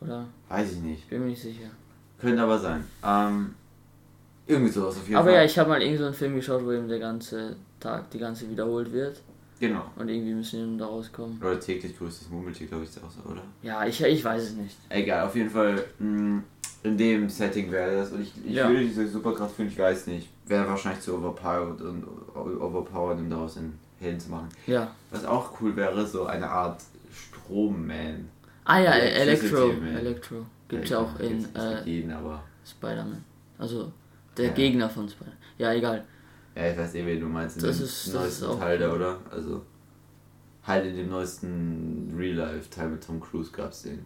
Oder? 0.00 0.26
Weiß 0.48 0.72
ich 0.72 0.78
nicht. 0.78 1.08
Bin 1.10 1.20
mir 1.22 1.26
nicht 1.30 1.42
sicher. 1.42 1.68
Könnte 2.20 2.42
aber 2.42 2.58
sein. 2.58 2.84
Ähm, 3.04 3.54
irgendwie 4.46 4.72
sowas 4.72 4.96
auf 4.96 5.04
jeden 5.06 5.16
Aber 5.16 5.26
Fall. 5.28 5.34
ja, 5.38 5.44
ich 5.44 5.58
habe 5.58 5.68
mal 5.70 5.82
irgend 5.82 5.98
so 5.98 6.04
einen 6.06 6.14
Film 6.14 6.34
geschaut, 6.36 6.64
wo 6.64 6.72
eben 6.72 6.88
der 6.88 6.98
ganze 6.98 7.56
Tag, 7.80 8.10
die 8.10 8.18
ganze 8.18 8.48
wiederholt 8.50 8.92
wird. 8.92 9.20
Genau. 9.60 9.84
Und 9.96 10.08
irgendwie 10.08 10.34
müssen 10.34 10.72
wir 10.72 10.78
da 10.78 10.86
rauskommen. 10.86 11.38
Oder 11.40 11.58
täglich 11.58 11.96
grüßt 11.98 12.22
das 12.22 12.28
Murmeltier, 12.30 12.68
glaube 12.68 12.84
ich, 12.84 12.90
ist 12.90 12.98
auch 13.02 13.10
so, 13.10 13.28
oder? 13.30 13.42
Ja, 13.62 13.84
ich, 13.84 14.00
ich 14.00 14.24
weiß 14.24 14.42
es 14.42 14.52
nicht. 14.52 14.76
Egal, 14.88 15.26
auf 15.26 15.34
jeden 15.34 15.50
Fall 15.50 15.84
mh, 15.98 16.42
in 16.84 16.96
dem 16.96 17.28
Setting 17.28 17.70
wäre 17.72 17.96
das. 17.96 18.12
Und 18.12 18.22
ich, 18.22 18.32
ich 18.44 18.54
Ja. 18.54 18.68
würde 18.68 18.82
diese 18.82 19.08
Superkraft 19.08 19.56
fühlen, 19.56 19.68
ich 19.68 19.78
weiß 19.78 20.06
nicht. 20.06 20.28
Wäre 20.46 20.66
wahrscheinlich 20.68 21.02
zu 21.02 21.16
overpowered 21.16 21.80
und 21.82 22.04
overpowered, 22.60 23.18
um 23.18 23.28
daraus 23.28 23.56
einen 23.58 23.78
Helden 23.98 24.20
zu 24.20 24.30
machen. 24.30 24.48
Ja. 24.66 24.92
Was 25.10 25.24
auch 25.24 25.60
cool 25.60 25.74
wäre, 25.74 26.06
so 26.06 26.26
eine 26.26 26.48
Art 26.48 26.80
Stromman. 27.12 28.28
Ah 28.70 28.80
ja, 28.80 28.90
Electricity 28.92 29.56
Electro. 29.56 29.98
Electro. 29.98 30.46
Gibt's 30.68 30.90
ja 30.90 30.98
auch 30.98 31.18
in 31.20 31.42
äh. 31.54 32.02
Spider-Man. 32.66 33.24
Also 33.58 33.90
der 34.36 34.46
Ja. 34.46 34.52
Gegner 34.52 34.90
von 34.90 35.08
Spider-Man. 35.08 35.38
Ja, 35.56 35.72
egal. 35.72 36.04
Ja, 36.54 36.70
ich 36.70 36.76
weiß 36.78 36.94
eh, 36.96 37.06
wen 37.06 37.18
du 37.20 37.26
meinst. 37.26 37.56
In 37.56 37.62
Das 37.64 37.78
dem 37.78 37.84
ist- 37.86 38.14
das 38.14 38.26
ist 38.28 38.42
auch 38.42 38.58
Teil 38.58 38.78
da, 38.78 38.92
oder? 38.92 39.18
Also. 39.30 39.62
Halt 40.66 40.84
in 40.84 40.96
dem 40.96 41.08
neuesten 41.08 42.12
Real-Life-Teil 42.16 42.88
mit 42.90 43.02
Tom 43.06 43.20
Cruise 43.20 43.50
gab's 43.50 43.82
den. 43.84 44.04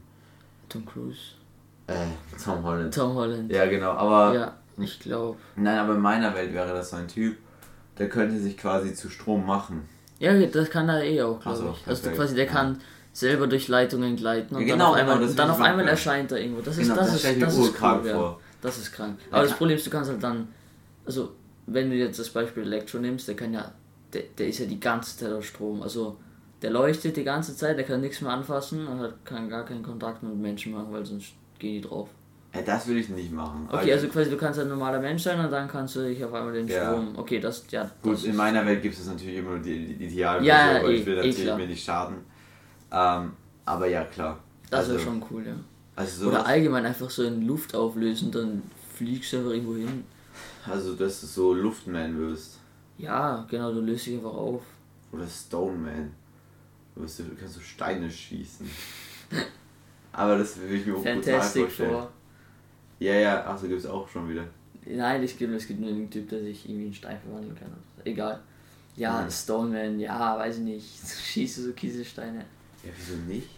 Tom 0.68 0.86
Cruise. 0.86 1.18
Äh, 1.88 1.94
Tom 2.42 2.62
Holland. 2.62 2.94
Tom 2.94 3.14
Holland. 3.14 3.50
Ja, 3.50 3.66
genau, 3.66 3.90
aber. 3.90 4.32
Ja, 4.34 4.56
ich 4.78 5.00
glaube. 5.00 5.38
Nein, 5.56 5.76
aber 5.78 5.94
in 5.96 6.00
meiner 6.00 6.32
Welt 6.36 6.52
wäre 6.54 6.68
das 6.72 6.90
so 6.90 6.96
ein 6.96 7.08
Typ, 7.08 7.36
der 7.98 8.08
könnte 8.08 8.38
sich 8.38 8.56
quasi 8.56 8.94
zu 8.94 9.10
Strom 9.10 9.44
machen. 9.44 9.88
Ja, 10.20 10.38
das 10.46 10.70
kann 10.70 10.88
er 10.88 11.02
eh 11.02 11.20
auch, 11.20 11.40
glaube 11.40 11.58
so, 11.58 11.70
ich. 11.76 11.86
Also 11.88 12.10
quasi 12.12 12.36
der 12.36 12.44
Ja. 12.46 12.52
kann 12.52 12.80
selber 13.12 13.46
durch 13.46 13.68
Leitungen 13.68 14.16
gleiten 14.16 14.54
und 14.54 14.62
Ja, 14.62 14.68
dann 14.68 14.78
genau, 14.78 14.90
auf 14.90 14.96
einmal, 14.96 15.14
genau, 15.16 15.26
das 15.26 15.36
dann 15.36 15.50
auf 15.50 15.60
einmal 15.60 15.86
erscheint 15.88 16.32
er 16.32 16.40
irgendwo. 16.40 16.62
Das 16.62 16.76
ist, 16.78 16.84
Genau, 16.84 16.96
das 16.96 17.12
das 17.12 17.24
ist, 17.24 17.42
das 17.42 17.52
ist 17.54 17.60
urkrank 17.60 18.02
cool, 18.04 18.08
ja. 18.10 18.36
Das 18.62 18.78
ist 18.78 18.92
krank. 18.92 19.18
Ja, 19.20 19.26
Aber 19.32 19.42
das 19.42 19.50
kann- 19.50 19.58
Problem 19.58 19.76
ist, 19.76 19.86
du 19.86 19.90
kannst 19.90 20.10
halt 20.10 20.22
dann, 20.22 20.48
also 21.04 21.32
wenn 21.66 21.90
du 21.90 21.96
jetzt 21.96 22.18
das 22.18 22.30
Beispiel 22.30 22.62
Elektro 22.62 22.98
nimmst, 22.98 23.28
der 23.28 23.34
kann 23.36 23.52
ja, 23.52 23.72
der, 24.12 24.22
der 24.38 24.46
ist 24.48 24.58
ja 24.60 24.66
die 24.66 24.80
ganze 24.80 25.16
Zeit 25.18 25.32
auf 25.32 25.44
Strom. 25.44 25.82
Also 25.82 26.16
der 26.62 26.70
leuchtet 26.70 27.16
die 27.16 27.24
ganze 27.24 27.56
Zeit, 27.56 27.76
der 27.76 27.84
kann 27.84 28.00
nichts 28.00 28.20
mehr 28.20 28.30
anfassen 28.32 28.86
und 28.86 29.00
hat, 29.00 29.24
kann 29.24 29.48
gar 29.48 29.64
keinen 29.64 29.82
Kontakt 29.82 30.22
mit 30.22 30.34
Menschen 30.36 30.72
machen, 30.72 30.88
weil 30.92 31.04
sonst 31.04 31.32
gehen 31.58 31.82
die 31.82 31.88
drauf. 31.88 32.08
Ja, 32.54 32.60
das 32.62 32.86
würde 32.86 33.00
ich 33.00 33.08
nicht 33.08 33.32
machen. 33.32 33.66
Okay, 33.72 33.92
also 33.94 34.06
quasi 34.08 34.30
du 34.30 34.36
kannst 34.36 34.60
ein 34.60 34.68
normaler 34.68 35.00
Mensch 35.00 35.22
sein 35.22 35.42
und 35.42 35.50
dann 35.50 35.66
kannst 35.68 35.96
du 35.96 36.00
dich 36.06 36.22
auf 36.24 36.32
einmal 36.34 36.52
den 36.52 36.68
Ja. 36.68 36.90
Strom. 36.90 37.14
Okay, 37.18 37.40
das 37.40 37.64
ja. 37.70 37.90
Gut, 38.02 38.12
das 38.14 38.24
in 38.24 38.36
meiner 38.36 38.64
Welt 38.66 38.80
gibt 38.82 38.96
es 38.96 39.06
natürlich 39.06 39.36
immer 39.38 39.50
nur 39.52 39.58
die, 39.60 39.86
die, 39.86 39.94
die 39.94 40.04
Idealversion, 40.06 40.46
Ja, 40.46 40.78
aber 40.78 40.88
eh- 40.90 40.94
ich 40.96 41.06
will 41.06 41.14
eh 41.14 41.16
natürlich 41.16 41.42
klar. 41.42 41.56
mir 41.58 41.66
nicht 41.66 41.84
schaden. 41.84 42.16
Ähm, 42.92 43.32
aber 43.64 43.86
ja, 43.86 44.04
klar. 44.04 44.38
Das 44.70 44.80
also, 44.80 44.92
wäre 44.92 45.02
schon 45.02 45.24
cool, 45.30 45.46
ja. 45.46 45.54
Also 45.96 46.28
Oder 46.28 46.46
allgemein 46.46 46.86
einfach 46.86 47.10
so 47.10 47.22
in 47.24 47.46
Luft 47.46 47.74
auflösen, 47.74 48.30
dann 48.30 48.62
fliegst 48.94 49.32
du 49.32 49.38
einfach 49.38 49.52
irgendwo 49.52 49.76
hin. 49.76 50.04
also 50.66 50.94
dass 50.94 51.20
du 51.20 51.26
so 51.26 51.54
Luftman 51.54 52.16
wirst. 52.18 52.58
Ja, 52.98 53.46
genau, 53.50 53.72
du 53.72 53.80
löst 53.80 54.06
dich 54.06 54.16
einfach 54.16 54.32
auf. 54.32 54.62
Oder 55.12 55.26
Stoneman. 55.26 56.12
Du, 56.94 57.02
wirst, 57.02 57.18
du 57.18 57.24
kannst 57.38 57.54
so 57.54 57.60
Steine 57.60 58.10
schießen. 58.10 58.68
aber 60.12 60.38
das 60.38 60.60
will 60.60 60.72
ich 60.74 60.86
mir 60.86 60.94
auch 60.94 60.98
brutal 60.98 61.14
Fantastic 61.22 61.62
vorstellen. 61.64 61.90
Four. 61.90 62.10
Ja, 62.98 63.14
ja, 63.14 63.44
ach 63.46 63.58
so 63.58 63.66
gibt 63.66 63.80
es 63.80 63.86
auch 63.86 64.08
schon 64.08 64.28
wieder. 64.28 64.44
Nein, 64.84 65.22
es 65.22 65.36
gibt, 65.36 65.52
es 65.54 65.66
gibt 65.66 65.80
nur 65.80 65.90
einen 65.90 66.10
Typ, 66.10 66.28
der 66.28 66.40
sich 66.40 66.68
irgendwie 66.68 66.86
in 66.86 66.94
Stein 66.94 67.18
verwandeln 67.20 67.54
kann. 67.54 67.72
Egal. 68.04 68.40
Ja, 68.96 69.22
Mhm. 69.22 69.30
Stoneman, 69.30 70.00
ja, 70.00 70.38
weiß 70.38 70.58
ich 70.58 70.62
nicht. 70.62 70.86
Schießt 71.24 71.58
du 71.58 71.62
so 71.62 71.72
Kieselsteine. 71.72 72.44
Ja, 72.82 72.90
wieso 72.96 73.16
nicht? 73.16 73.48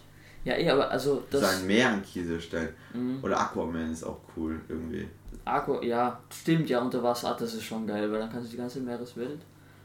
Ja, 0.45 0.57
eh, 0.57 0.69
aber 0.69 0.90
also 0.90 1.23
Das 1.31 1.43
ein 1.43 1.66
Meer 1.66 1.90
an 1.90 2.02
Kieselstein. 2.02 2.69
Mhm. 2.93 3.19
Oder 3.23 3.40
Aquaman 3.40 3.93
ist 3.93 4.04
auch 4.04 4.21
cool 4.37 4.61
irgendwie. 4.69 5.09
Aqua, 5.45 5.83
ja, 5.83 6.21
stimmt, 6.31 6.69
ja, 6.69 6.81
unter 6.81 7.02
Wasser, 7.02 7.31
ah, 7.31 7.37
das 7.38 7.54
ist 7.54 7.64
schon 7.64 7.87
geil, 7.87 8.11
weil 8.11 8.21
dann 8.21 8.31
kannst 8.31 8.49
du 8.49 8.50
die 8.52 8.57
ganze 8.59 8.81
Meereswelt. 8.81 9.40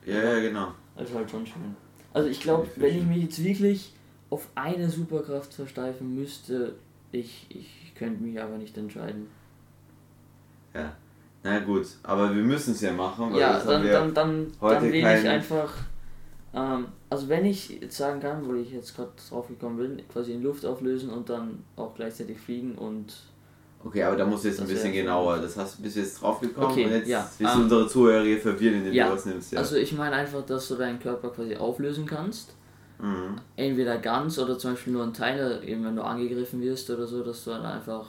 Ja, 0.05 0.15
ja, 0.15 0.39
genau. 0.39 0.73
Das 0.95 1.09
ist 1.09 1.15
halt 1.15 1.29
schon 1.29 1.45
schön. 1.45 1.75
Also 2.13 2.27
ich 2.29 2.41
glaube, 2.41 2.67
wenn 2.75 2.97
ich 2.97 3.05
mich 3.05 3.23
jetzt 3.23 3.43
wirklich 3.43 3.93
auf 4.29 4.47
eine 4.55 4.89
Superkraft 4.89 5.53
versteifen 5.53 6.15
müsste, 6.15 6.75
ich, 7.11 7.45
ich 7.49 7.93
könnte 7.95 8.23
mich 8.23 8.41
aber 8.41 8.57
nicht 8.57 8.77
entscheiden. 8.77 9.27
Ja. 10.73 10.93
Na 11.43 11.59
gut, 11.59 11.87
aber 12.03 12.35
wir 12.35 12.43
müssen 12.43 12.73
es 12.73 12.81
ja 12.81 12.91
machen, 12.91 13.31
weil 13.31 13.39
Ja, 13.39 13.59
dann, 13.59 13.87
dann, 13.87 14.13
dann, 14.13 14.51
heute 14.59 14.75
dann 14.75 14.91
wähle 14.91 15.19
ich 15.19 15.27
einfach. 15.27 15.73
Ähm, 16.53 16.87
also 17.09 17.29
wenn 17.29 17.45
ich 17.45 17.69
jetzt 17.81 17.97
sagen 17.97 18.19
kann, 18.19 18.45
wo 18.47 18.53
ich 18.55 18.71
jetzt 18.71 18.95
gerade 18.95 19.11
drauf 19.29 19.47
gekommen 19.47 19.77
bin, 19.77 20.07
quasi 20.07 20.33
in 20.33 20.41
Luft 20.43 20.65
auflösen 20.65 21.09
und 21.09 21.29
dann 21.29 21.63
auch 21.75 21.93
gleichzeitig 21.95 22.39
fliegen 22.39 22.75
und 22.75 23.13
Okay, 23.83 24.03
aber 24.03 24.17
da 24.17 24.25
musst 24.25 24.43
du 24.43 24.49
jetzt 24.49 24.59
ein 24.59 24.67
Das 24.67 24.73
bisschen 24.73 24.91
genauer. 24.91 25.37
Das 25.39 25.55
hast 25.55 25.77
du 25.79 25.83
bis 25.83 25.95
jetzt 25.95 26.21
drauf 26.21 26.41
gekommen 26.41 26.71
Okay, 26.71 26.85
und 26.85 26.91
jetzt 26.91 27.07
ja. 27.07 27.29
willst 27.37 27.55
du 27.55 27.59
Ähm, 27.59 27.63
unsere 27.63 27.87
Zuhörer 27.87 28.23
hier 28.25 28.39
verwirren, 28.39 28.79
indem 28.79 28.93
ja, 28.93 29.07
du 29.07 29.13
was 29.13 29.25
nimmst. 29.25 29.53
Ja. 29.53 29.59
also 29.59 29.77
ich 29.77 29.93
meine 29.93 30.15
einfach, 30.15 30.45
dass 30.45 30.67
du 30.67 30.75
deinen 30.75 30.99
Körper 30.99 31.29
quasi 31.29 31.55
auflösen 31.55 32.05
kannst. 32.05 32.55
mhm. 32.99 33.39
Entweder 33.55 33.97
ganz 33.99 34.37
oder 34.39 34.57
zum 34.57 34.71
Beispiel 34.71 34.93
nur 34.93 35.03
ein 35.03 35.13
Teil, 35.13 35.61
eben 35.65 35.85
wenn 35.85 35.95
du 35.95 36.03
angegriffen 36.03 36.61
wirst 36.61 36.89
oder 36.89 37.07
so, 37.07 37.23
dass 37.23 37.43
du 37.45 37.51
dann 37.51 37.65
einfach, 37.65 38.05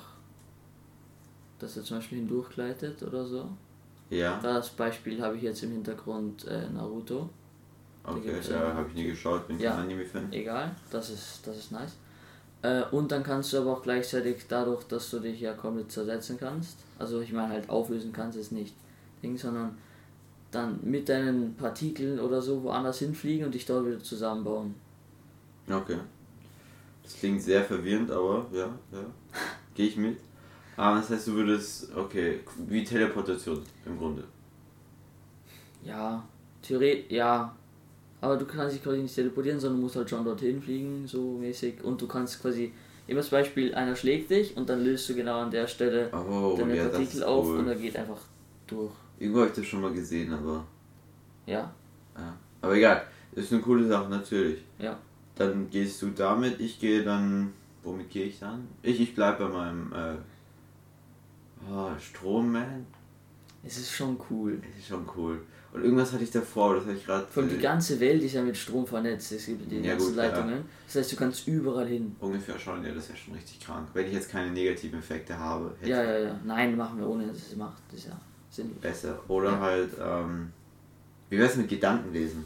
dass 1.59 1.77
er 1.77 1.85
zum 1.85 1.99
Beispiel 1.99 2.19
hindurchgleitet 2.19 3.03
oder 3.03 3.25
so. 3.25 3.49
Ja, 4.11 4.41
Das 4.43 4.71
Beispiel 4.71 5.23
habe 5.23 5.37
ich 5.37 5.43
jetzt 5.43 5.63
im 5.63 5.71
Hintergrund 5.73 6.47
äh, 6.49 6.69
Naruto. 6.71 7.29
Okay, 8.05 8.33
ja, 8.49 8.55
ja- 8.69 8.75
habe 8.75 8.89
ich 8.89 8.95
nie 8.95 9.05
geschaut, 9.09 9.47
bin 9.49 9.59
Ja. 9.59 9.73
kein 9.73 9.85
Anime-Fan. 9.85 10.33
Egal, 10.33 10.75
das 10.91 11.11
ist, 11.11 11.47
das 11.47 11.57
ist 11.57 11.73
nice. 11.73 11.97
Äh, 12.63 12.83
und 12.91 13.11
dann 13.11 13.23
kannst 13.23 13.53
du 13.53 13.59
aber 13.59 13.73
auch 13.73 13.83
gleichzeitig 13.83 14.45
dadurch, 14.49 14.85
dass 14.85 15.11
du 15.11 15.19
dich 15.21 15.41
ja 15.41 15.55
komplett 15.55 15.91
zersetzen 15.91 16.37
kannst, 16.39 16.79
also 16.99 17.21
ich 17.21 17.33
meine 17.33 17.49
halt 17.55 17.71
auflösen 17.71 18.13
kannst 18.13 18.37
ist 18.37 18.53
nicht 18.53 18.75
Ding, 19.23 19.37
sondern 19.39 19.79
dann 20.51 20.79
mit 20.83 21.09
deinen 21.09 21.55
Partikeln 21.55 22.19
oder 22.21 22.43
so 22.43 22.63
woanders 22.63 22.99
hinfliegen 22.99 23.47
und 23.47 23.55
dich 23.55 23.65
dort 23.67 23.87
wieder 23.87 24.01
zusammenbauen. 24.03 24.75
Okay. 25.71 25.99
Das 27.03 27.15
klingt 27.15 27.41
sehr 27.41 27.65
verwirrend, 27.65 28.11
aber 28.11 28.47
ja, 28.53 28.67
ja. 28.93 29.05
Gehe 29.75 29.87
ich 29.87 29.97
mit. 29.97 30.19
Ah, 30.77 30.95
das 30.97 31.11
heißt, 31.11 31.29
du 31.29 31.35
würdest, 31.35 31.95
okay, 31.97 32.41
wie 32.67 32.85
Teleportation 32.85 33.63
im 33.87 33.97
Grunde. 33.99 34.25
Ja, 35.83 36.23
theoretisch, 36.63 37.11
ja. 37.11 37.55
Aber 38.21 38.37
du 38.37 38.45
kannst 38.45 38.75
dich 38.77 38.83
quasi 38.83 38.99
nicht 39.01 39.15
teleportieren, 39.15 39.59
sondern 39.59 39.81
musst 39.81 39.97
halt 39.97 40.11
schon 40.11 40.25
dorthin 40.25 40.61
fliegen, 40.63 41.07
so 41.07 41.39
mäßig. 41.39 41.83
Und 41.83 42.01
du 42.03 42.07
kannst 42.07 42.41
quasi, 42.43 42.73
immer 43.07 43.21
das 43.21 43.31
Beispiel, 43.31 43.75
einer 43.75 43.97
schlägt 43.97 44.31
dich 44.31 44.57
und 44.57 44.69
dann 44.69 44.85
löst 44.85 45.09
du 45.09 45.15
genau 45.15 45.41
an 45.41 45.51
der 45.51 45.67
Stelle 45.67 46.11
Oh, 46.13 46.55
deine 46.59 46.77
ja, 46.77 46.89
Partikel 46.89 47.25
auf 47.25 47.47
und 47.49 47.61
cool. 47.61 47.69
er 47.69 47.75
geht 47.77 47.97
einfach 47.97 48.21
durch. 48.67 48.93
Irgendwo 49.19 49.41
habe 49.41 49.51
ich 49.51 49.57
das 49.57 49.67
schon 49.67 49.81
mal 49.81 49.93
gesehen, 49.93 50.33
aber 50.33 50.67
Ja, 51.47 51.73
ja. 52.17 52.37
Aber 52.61 52.75
egal, 52.77 53.03
ist 53.33 53.53
eine 53.53 53.63
coole 53.63 53.87
Sache, 53.87 54.09
natürlich. 54.11 54.61
ja. 54.79 54.99
Dann 55.37 55.71
gehst 55.71 56.03
du 56.03 56.11
damit, 56.11 56.61
ich 56.61 56.79
gehe 56.79 57.03
dann. 57.03 57.55
Womit 57.83 58.11
gehe 58.11 58.27
ich 58.27 58.39
dann? 58.39 58.69
Ich, 58.83 59.01
ich 59.01 59.15
bleib 59.15 59.39
bei 59.39 59.49
meinem 59.49 59.91
äh, 59.95 60.17
oh, 61.73 61.89
Stromman. 61.99 62.85
Es 63.65 63.79
ist 63.79 63.91
schon 63.91 64.19
cool. 64.29 64.59
Das 64.61 64.79
ist 64.79 64.89
schon 64.89 65.09
cool. 65.17 65.41
Und 65.73 65.85
irgendwas 65.85 66.13
hatte 66.13 66.25
ich 66.25 66.31
davor, 66.33 66.75
das 66.75 66.85
hatte 66.85 66.97
ich 66.97 67.07
gerade. 67.07 67.27
Vor 67.31 67.43
allem 67.45 67.51
die 67.53 67.59
ganze 67.59 68.01
Welt 68.01 68.21
ist 68.25 68.33
ja 68.33 68.43
mit 68.43 68.57
Strom 68.57 68.85
vernetzt. 68.87 69.31
Es 69.31 69.47
gibt 69.47 69.71
die 69.71 69.77
Ja, 69.81 69.93
ganzen 69.93 70.09
gut, 70.09 70.17
ja. 70.17 70.25
Leitungen. 70.25 70.65
Das 70.87 70.97
heißt, 70.97 71.13
du 71.13 71.17
kannst 71.17 71.47
überall 71.47 71.87
hin. 71.87 72.17
Ungefähr 72.19 72.59
schon, 72.59 72.85
ja, 72.85 72.93
das 72.93 73.05
ist 73.05 73.11
ja 73.11 73.17
schon 73.17 73.35
richtig 73.35 73.61
krank. 73.61 73.87
Wenn 73.95 74.07
ich 74.07 74.13
jetzt 74.13 74.31
keine 74.31 74.51
negativen 74.51 74.99
Effekte 74.99 75.39
habe, 75.39 75.73
Ja, 75.85 76.03
ja, 76.03 76.19
ja. 76.19 76.41
Nein, 76.45 76.77
machen 76.77 76.99
wir 76.99 77.09
ohne, 77.09 77.27
dass 77.29 77.37
es 77.37 77.55
macht. 77.57 77.81
Das 77.91 78.01
ist 78.01 78.07
ja 78.09 78.21
sinnlos. 78.51 78.81
besser. 78.81 79.21
Oder 79.29 79.51
Ja. 79.53 79.61
halt, 79.61 79.91
ähm, 80.01 80.51
wie 81.29 81.39
wär's 81.39 81.55
mit 81.55 81.69
Gedankenlesen? 81.69 82.45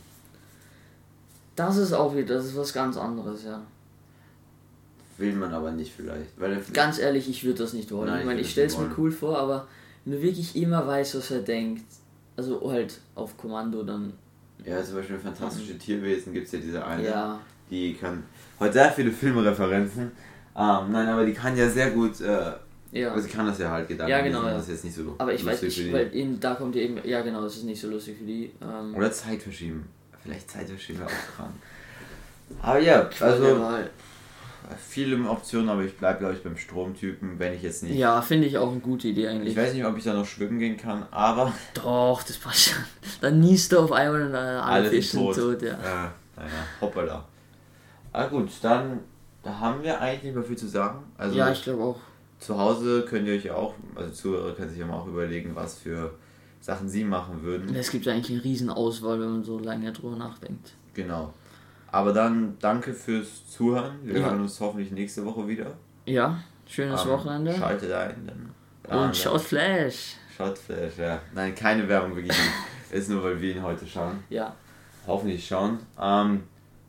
Das 1.56 1.76
ist 1.78 1.92
auch 1.94 2.14
wieder, 2.14 2.34
das 2.34 2.46
ist 2.46 2.56
was 2.56 2.72
ganz 2.74 2.96
anderes, 2.98 3.44
ja. 3.44 3.62
Will 5.16 5.32
man 5.34 5.54
aber 5.54 5.70
nicht 5.70 5.92
vielleicht. 5.94 6.38
Weil 6.38 6.60
Ganz 6.72 6.98
ehrlich, 6.98 7.28
ich 7.28 7.44
würde 7.44 7.60
das 7.62 7.72
nicht 7.72 7.90
wollen. 7.92 8.08
Nein, 8.08 8.16
ich 8.16 8.20
ich 8.22 8.26
meine, 8.26 8.40
ich 8.40 8.46
das 8.48 8.52
stelle 8.52 8.66
es 8.66 8.78
mir 8.78 8.90
cool 8.98 9.12
vor, 9.12 9.38
aber 9.38 9.68
wenn 10.04 10.14
du 10.14 10.22
wirklich 10.22 10.56
immer 10.56 10.86
weißt, 10.86 11.14
was 11.14 11.30
er 11.30 11.40
denkt, 11.40 11.84
also 12.36 12.70
halt 12.70 13.00
auf 13.14 13.36
Kommando, 13.36 13.82
dann 13.82 14.12
ja, 14.64 14.82
zum 14.82 14.96
Beispiel 14.96 15.18
fantastische 15.18 15.76
Tierwesen 15.78 16.32
gibt 16.32 16.46
es 16.46 16.52
ja 16.52 16.58
diese 16.58 16.84
eine, 16.84 17.04
ja, 17.04 17.40
die 17.70 17.94
kann. 17.94 18.22
Heute 18.58 18.72
sehr 18.74 18.92
viele 18.92 19.10
Filmreferenzen. 19.10 20.12
Ähm, 20.56 20.92
nein, 20.92 21.08
aber 21.08 21.24
die 21.24 21.32
kann 21.32 21.56
ja 21.56 21.68
sehr 21.68 21.90
gut. 21.90 22.20
Äh, 22.20 22.52
ja. 22.92 23.10
Also 23.12 23.26
sie 23.26 23.34
kann 23.34 23.46
das 23.46 23.58
ja 23.58 23.70
halt 23.70 23.88
Gedanken 23.88 24.10
Ja, 24.10 24.20
genau, 24.20 24.44
ja. 24.44 24.52
Das 24.52 24.62
ist 24.62 24.68
jetzt 24.70 24.84
nicht 24.84 24.94
so 24.94 25.14
Aber 25.18 25.34
ich 25.34 25.44
weiß 25.44 25.62
nicht, 25.62 25.92
weil 25.92 26.14
eben, 26.14 26.38
da 26.38 26.54
kommt 26.54 26.76
ja 26.76 26.82
eben, 26.82 26.98
ja 27.04 27.22
genau, 27.22 27.42
das 27.42 27.56
ist 27.56 27.64
nicht 27.64 27.80
so 27.80 27.88
lustig 27.88 28.18
für 28.18 28.24
die. 28.24 28.52
Ähm, 28.62 28.94
Oder 28.94 29.10
Zeit 29.10 29.42
verschieben. 29.42 29.88
Vielleicht 30.22 30.50
Zeit 30.50 30.68
verschieben 30.68 31.00
wäre 31.00 31.08
auch 31.08 31.36
krank. 31.36 31.50
Aber 32.62 32.78
ja, 32.78 33.10
also. 33.20 33.60
Viele 34.78 35.28
Optionen, 35.28 35.68
aber 35.68 35.82
ich 35.82 35.96
bleibe 35.96 36.20
glaube 36.20 36.34
ich 36.34 36.42
beim 36.42 36.56
Stromtypen, 36.56 37.38
wenn 37.38 37.52
ich 37.54 37.62
jetzt 37.62 37.82
nicht. 37.82 37.94
Ja, 37.94 38.20
finde 38.22 38.46
ich 38.46 38.58
auch 38.58 38.70
eine 38.70 38.80
gute 38.80 39.08
Idee 39.08 39.28
eigentlich. 39.28 39.50
Ich 39.50 39.56
weiß 39.56 39.74
nicht, 39.74 39.84
ob 39.84 39.96
ich 39.96 40.04
da 40.04 40.14
noch 40.14 40.26
schwimmen 40.26 40.58
gehen 40.58 40.76
kann, 40.76 41.06
aber 41.10 41.52
Doch, 41.74 42.22
das 42.22 42.36
passt 42.38 42.70
schon. 42.70 42.84
Dann 43.20 43.40
niest 43.40 43.72
du 43.72 43.80
auf 43.80 43.92
einmal 43.92 44.22
und 44.22 44.34
äh, 44.34 44.36
alle 44.36 44.90
Fische 44.90 45.16
tot. 45.18 45.36
tot, 45.36 45.62
ja. 45.62 45.70
Ja, 45.70 46.12
naja, 46.36 46.48
hoppala. 46.80 47.24
Ah 48.12 48.26
gut, 48.26 48.50
dann 48.62 49.00
da 49.42 49.58
haben 49.60 49.82
wir 49.82 50.00
eigentlich 50.00 50.24
nicht 50.24 50.34
mehr 50.34 50.44
viel 50.44 50.56
zu 50.56 50.68
sagen. 50.68 51.04
Also 51.18 51.36
ja, 51.36 51.52
ich 51.52 51.62
glaube 51.62 51.82
auch. 51.82 52.00
zu 52.38 52.58
Hause 52.58 53.04
könnt 53.08 53.28
ihr 53.28 53.34
euch 53.34 53.44
ja 53.44 53.54
auch, 53.54 53.74
also 53.94 54.10
Zuhörer 54.10 54.54
können 54.54 54.70
sich 54.70 54.78
ja 54.78 54.86
mal 54.86 54.98
auch 54.98 55.06
überlegen, 55.06 55.54
was 55.54 55.78
für 55.78 56.14
Sachen 56.60 56.88
sie 56.88 57.04
machen 57.04 57.42
würden. 57.42 57.74
Es 57.74 57.90
gibt 57.90 58.08
eigentlich 58.08 58.30
eine 58.30 58.44
riesen 58.44 58.70
Auswahl, 58.70 59.20
wenn 59.20 59.30
man 59.30 59.44
so 59.44 59.58
lange 59.58 59.92
drüber 59.92 60.16
nachdenkt. 60.16 60.72
Genau. 60.94 61.34
Aber 61.94 62.12
dann 62.12 62.56
danke 62.60 62.92
fürs 62.92 63.48
Zuhören. 63.48 64.00
Wir 64.02 64.18
Ja. 64.18 64.26
hören 64.26 64.40
uns 64.40 64.58
hoffentlich 64.58 64.90
nächste 64.90 65.24
Woche 65.24 65.46
wieder. 65.46 65.66
Ja, 66.06 66.42
schönes 66.66 67.04
Ähm, 67.04 67.10
Wochenende. 67.10 67.54
Schaltet 67.54 67.92
ein. 67.92 68.52
Dann, 68.82 68.98
Und 68.98 69.16
schaut 69.16 69.40
Flash. 69.40 70.16
Schaut 70.36 70.58
Flash, 70.58 70.98
ja. 70.98 71.20
Nein, 71.32 71.54
keine 71.54 71.88
Werbung 71.88 72.16
wirklich. 72.16 72.36
Ist 72.90 73.08
nur, 73.10 73.22
weil 73.22 73.40
wir 73.40 73.54
ihn 73.54 73.62
heute 73.62 73.86
schauen. 73.86 74.24
Ja. 74.28 74.56
Hoffentlich 75.06 75.46
schauen. 75.46 75.78
Ähm, 76.00 76.42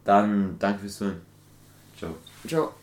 dann 0.04 0.58
danke 0.58 0.80
fürs 0.80 0.98
Zuhören. 0.98 1.22
Ciao. 2.00 2.16
Ciao. 2.48 2.74